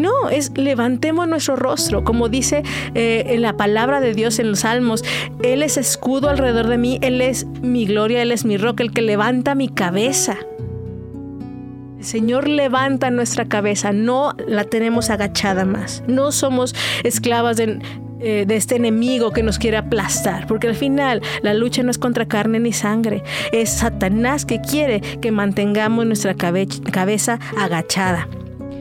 no, 0.00 0.28
es 0.28 0.50
levantemos 0.56 1.28
nuestro 1.28 1.54
rostro, 1.54 2.02
como 2.02 2.28
dice 2.28 2.64
eh, 2.96 3.26
en 3.28 3.42
la 3.42 3.56
palabra 3.56 4.00
de 4.00 4.12
Dios 4.12 4.40
en 4.40 4.50
los 4.50 4.60
salmos. 4.60 5.04
Él 5.44 5.62
es 5.62 5.76
escudo 5.76 6.28
alrededor 6.28 6.66
de 6.66 6.78
mí, 6.78 6.98
Él 7.00 7.20
es 7.20 7.46
mi 7.62 7.86
gloria, 7.86 8.20
Él 8.20 8.32
es 8.32 8.44
mi 8.44 8.56
roca, 8.56 8.82
el 8.82 8.90
que 8.90 9.02
levanta 9.02 9.54
mi 9.54 9.68
cabeza. 9.68 10.36
Señor 12.00 12.48
levanta 12.48 13.10
nuestra 13.10 13.46
cabeza, 13.46 13.92
no 13.92 14.34
la 14.46 14.64
tenemos 14.64 15.10
agachada 15.10 15.64
más. 15.64 16.02
No 16.06 16.32
somos 16.32 16.74
esclavas 17.04 17.56
de 17.56 17.78
eh, 18.22 18.44
de 18.46 18.56
este 18.56 18.76
enemigo 18.76 19.30
que 19.30 19.42
nos 19.42 19.58
quiere 19.58 19.78
aplastar, 19.78 20.46
porque 20.46 20.68
al 20.68 20.74
final 20.74 21.22
la 21.40 21.54
lucha 21.54 21.82
no 21.82 21.90
es 21.90 21.96
contra 21.96 22.28
carne 22.28 22.60
ni 22.60 22.70
sangre, 22.70 23.22
es 23.50 23.70
Satanás 23.70 24.44
que 24.44 24.60
quiere 24.60 25.00
que 25.00 25.32
mantengamos 25.32 26.04
nuestra 26.04 26.34
cabeza 26.34 27.38
agachada. 27.56 28.28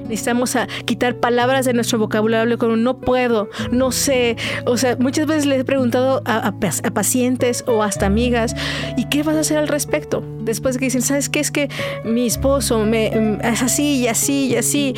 Necesitamos 0.10 0.57
quitar 0.86 1.16
palabras 1.18 1.66
de 1.66 1.74
nuestro 1.74 1.99
vocabulario 1.99 2.57
como 2.57 2.76
no 2.76 2.97
puedo, 2.97 3.49
no 3.72 3.91
sé. 3.91 4.38
O 4.66 4.76
sea, 4.76 4.97
muchas 4.99 5.28
veces 5.28 5.45
les 5.45 5.62
he 5.62 5.64
preguntado 5.64 6.24
a, 6.26 6.51
pacientes 6.93 7.64
o 7.68 7.84
hasta 7.84 8.07
amigas, 8.07 8.55
¿y 8.97 9.05
qué 9.05 9.22
vas 9.22 9.36
a 9.36 9.41
hacer 9.41 9.60
al 9.60 9.68
respecto? 9.68 10.24
Después 10.41 10.76
de 10.76 10.80
que 10.80 10.86
dicen, 10.86 11.03
¿sabes 11.03 11.30
qué? 11.30 11.39
Es 11.39 11.51
que 11.51 11.70
mi 12.03 12.26
esposo 12.26 12.80
me, 12.86 13.12
mm, 13.12 13.45
es 13.45 13.62
así 13.62 13.99
y 13.99 14.07
así 14.07 14.47
y 14.47 14.55
así. 14.55 14.95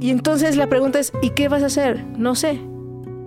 Y 0.00 0.10
entonces 0.10 0.56
la 0.56 0.68
pregunta 0.68 1.00
es, 1.00 1.12
¿y 1.20 1.30
qué 1.30 1.48
vas 1.48 1.62
a 1.62 1.66
hacer? 1.66 2.04
No 2.16 2.36
sé. 2.36 2.60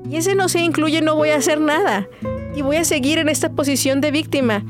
Y 0.09 0.15
ese 0.15 0.35
no 0.35 0.47
se 0.47 0.59
incluye 0.59 1.01
no 1.01 1.15
voy 1.15 1.29
a 1.29 1.35
hacer 1.35 1.59
nada. 1.59 2.07
Y 2.55 2.61
voy 2.61 2.77
a 2.77 2.85
seguir 2.85 3.17
en 3.19 3.27
esta 3.27 3.49
posición 3.49 3.99
de 3.99 4.11
víctima. 4.11 4.63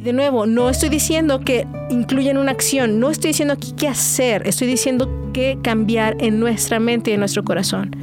Y 0.00 0.02
de 0.02 0.14
nuevo, 0.14 0.46
no 0.46 0.70
estoy 0.70 0.88
diciendo 0.88 1.40
que 1.40 1.66
incluyan 1.90 2.38
una 2.38 2.52
acción, 2.52 3.00
no 3.00 3.10
estoy 3.10 3.32
diciendo 3.32 3.52
aquí 3.52 3.74
qué 3.76 3.86
hacer, 3.86 4.48
estoy 4.48 4.66
diciendo 4.66 5.30
qué 5.34 5.58
cambiar 5.62 6.16
en 6.20 6.40
nuestra 6.40 6.80
mente 6.80 7.10
y 7.10 7.14
en 7.14 7.20
nuestro 7.20 7.44
corazón. 7.44 7.94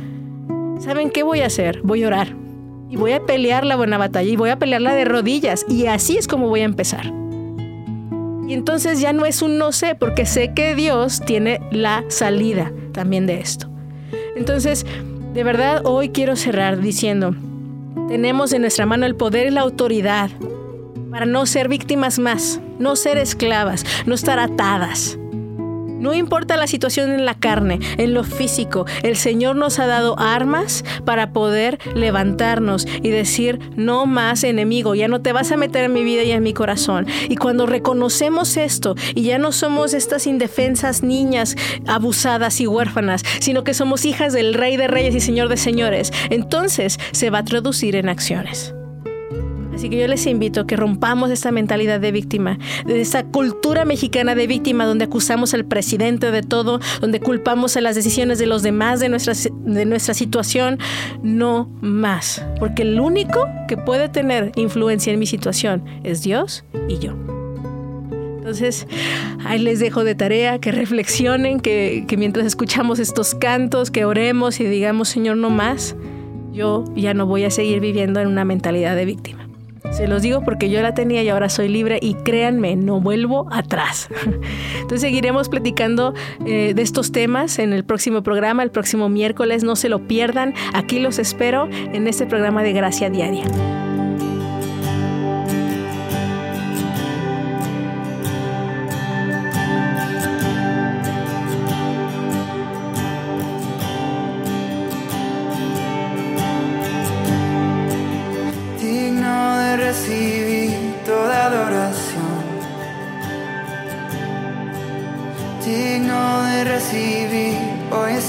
¿Saben 0.80 1.10
qué 1.10 1.24
voy 1.24 1.40
a 1.40 1.48
hacer? 1.48 1.82
Voy 1.82 2.04
a 2.04 2.08
orar. 2.08 2.36
Y 2.88 2.98
voy 2.98 3.14
a 3.14 3.26
pelear 3.26 3.66
la 3.66 3.76
buena 3.76 3.98
batalla 3.98 4.30
y 4.30 4.36
voy 4.36 4.52
a 4.52 4.60
pelearla 4.60 4.94
de 4.94 5.06
rodillas. 5.06 5.66
Y 5.68 5.88
así 5.88 6.20
es 6.20 6.28
como 6.28 6.50
voy 6.50 6.60
a 6.60 6.66
empezar. 6.66 7.12
Y 8.48 8.54
entonces 8.54 9.00
ya 9.00 9.12
no 9.12 9.26
es 9.26 9.42
un 9.42 9.58
no 9.58 9.72
sé, 9.72 9.96
porque 9.96 10.28
sé 10.28 10.54
que 10.54 10.76
Dios 10.76 11.22
tiene 11.26 11.60
la 11.72 12.04
salida 12.10 12.72
también 12.92 13.26
de 13.26 13.40
esto. 13.40 13.72
Entonces, 14.36 14.86
de 15.34 15.44
verdad, 15.44 15.82
hoy 15.84 16.10
quiero 16.10 16.36
cerrar 16.36 16.80
diciendo, 16.80 17.34
tenemos 18.08 18.54
en 18.54 18.62
nuestra 18.62 18.86
mano 18.86 19.08
el 19.08 19.16
poder 19.16 19.48
y 19.48 19.50
la 19.50 19.62
autoridad 19.62 20.30
para 21.12 21.26
no 21.26 21.46
ser 21.46 21.70
víctimas 21.70 22.20
más, 22.20 22.60
no 22.80 22.96
ser 22.96 23.18
esclavas, 23.18 23.86
no 24.06 24.16
estar 24.16 24.40
atadas. 24.40 25.18
No 26.00 26.14
importa 26.14 26.58
la 26.58 26.68
situación 26.68 27.12
en 27.12 27.26
la 27.26 27.34
carne, 27.34 27.80
en 27.98 28.14
lo 28.14 28.24
físico, 28.24 28.86
el 29.02 29.16
Señor 29.16 29.56
nos 29.56 29.80
ha 29.80 29.88
dado 29.88 30.18
armas 30.20 30.86
para 31.06 31.34
poder 31.34 31.80
levantarnos 31.96 32.86
y 33.02 33.10
decir, 33.10 33.60
no 33.76 34.06
más 34.06 34.44
enemigo, 34.44 34.94
ya 34.94 35.08
no 35.08 35.22
te 35.22 35.34
vas 35.34 35.52
a 35.52 35.58
meter 35.58 35.86
en 35.86 35.94
mi 35.94 36.04
vida 36.04 36.22
y 36.22 36.32
en 36.32 36.44
mi 36.44 36.54
corazón. 36.54 37.08
Y 37.30 37.36
cuando 37.36 37.66
reconocemos 37.66 38.58
esto 38.58 38.96
y 39.16 39.24
ya 39.24 39.40
no 39.40 39.52
somos 39.52 39.96
estas 39.96 40.28
indefensas 40.28 41.02
niñas 41.02 41.56
abusadas 41.88 42.62
y 42.62 42.68
huérfanas, 42.68 43.24
sino 43.40 43.64
que 43.64 43.74
somos 43.74 44.06
hijas 44.06 44.34
del 44.34 44.54
Rey 44.54 44.78
de 44.78 44.88
Reyes 44.88 45.16
y 45.16 45.20
Señor 45.20 45.50
de 45.50 45.58
Señores, 45.58 46.14
entonces 46.30 47.00
se 47.12 47.32
va 47.32 47.40
a 47.40 47.44
traducir 47.44 47.96
en 47.96 48.10
acciones. 48.10 48.77
Así 49.78 49.92
que 49.92 50.00
yo 50.00 50.08
les 50.08 50.26
invito 50.26 50.62
a 50.62 50.66
que 50.66 50.76
rompamos 50.76 51.30
esta 51.30 51.52
mentalidad 51.52 52.00
de 52.00 52.12
víctima, 52.12 52.58
de 52.88 53.00
esta 53.00 53.24
cultura 53.24 53.86
mexicana 53.86 54.34
de 54.34 54.48
víctima 54.48 54.88
donde 54.88 55.06
acusamos 55.06 55.54
al 55.54 55.66
presidente 55.66 56.32
de 56.32 56.42
todo, 56.42 56.80
donde 57.00 57.20
culpamos 57.20 57.78
a 57.78 57.82
las 57.82 57.96
decisiones 57.96 58.40
de 58.40 58.48
los 58.48 58.64
demás 58.64 59.00
de 59.00 59.10
nuestra, 59.10 59.34
de 59.52 59.86
nuestra 59.86 60.16
situación. 60.16 60.80
No 61.22 61.70
más, 61.80 62.44
porque 62.58 62.82
el 62.82 63.00
único 63.00 63.48
que 63.68 63.78
puede 63.78 64.10
tener 64.10 64.52
influencia 64.56 65.14
en 65.14 65.20
mi 65.20 65.28
situación 65.28 65.86
es 66.04 66.24
Dios 66.24 66.66
y 66.90 66.98
yo. 66.98 67.12
Entonces, 68.40 68.88
ahí 69.46 69.60
les 69.60 69.80
dejo 69.80 70.04
de 70.04 70.16
tarea 70.16 70.58
que 70.58 70.72
reflexionen, 70.72 71.60
que, 71.60 72.06
que 72.08 72.18
mientras 72.18 72.48
escuchamos 72.48 72.98
estos 72.98 73.36
cantos, 73.36 73.92
que 73.92 74.06
oremos 74.06 74.60
y 74.60 74.64
digamos, 74.64 75.10
Señor, 75.10 75.38
no 75.38 75.52
más, 75.52 75.96
yo 76.52 76.84
ya 76.96 77.14
no 77.14 77.28
voy 77.28 77.44
a 77.44 77.52
seguir 77.52 77.80
viviendo 77.80 78.20
en 78.20 78.28
una 78.28 78.44
mentalidad 78.44 78.96
de 78.96 79.06
víctima. 79.06 79.47
Se 79.98 80.08
los 80.08 80.22
digo 80.22 80.44
porque 80.44 80.70
yo 80.70 80.80
la 80.84 80.94
tenía 80.94 81.24
y 81.24 81.30
ahora 81.30 81.50
soy 81.50 81.70
libre 81.70 81.98
y 82.00 82.14
créanme, 82.14 82.76
no 82.76 83.02
vuelvo 83.02 83.48
atrás. 83.52 84.10
Entonces 84.76 85.02
seguiremos 85.02 85.50
platicando 85.50 86.14
eh, 86.46 86.74
de 86.76 86.82
estos 86.84 87.12
temas 87.12 87.58
en 87.58 87.74
el 87.74 87.84
próximo 87.84 88.22
programa, 88.22 88.62
el 88.62 88.70
próximo 88.70 89.10
miércoles. 89.10 89.64
No 89.64 89.76
se 89.76 89.90
lo 89.90 90.08
pierdan. 90.08 90.54
Aquí 90.76 91.00
los 91.00 91.18
espero 91.18 91.68
en 91.72 92.08
este 92.08 92.28
programa 92.28 92.62
de 92.62 92.74
Gracia 92.74 93.10
Diaria. 93.10 93.46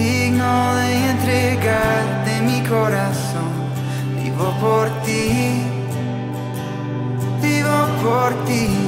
Digno 0.00 0.76
de 0.76 1.10
entregarte 1.10 2.40
mi 2.40 2.62
corazón, 2.62 3.52
vivo 4.16 4.50
por 4.58 4.88
ti, 5.04 5.62
vivo 7.42 7.78
por 8.02 8.32
ti. 8.46 8.79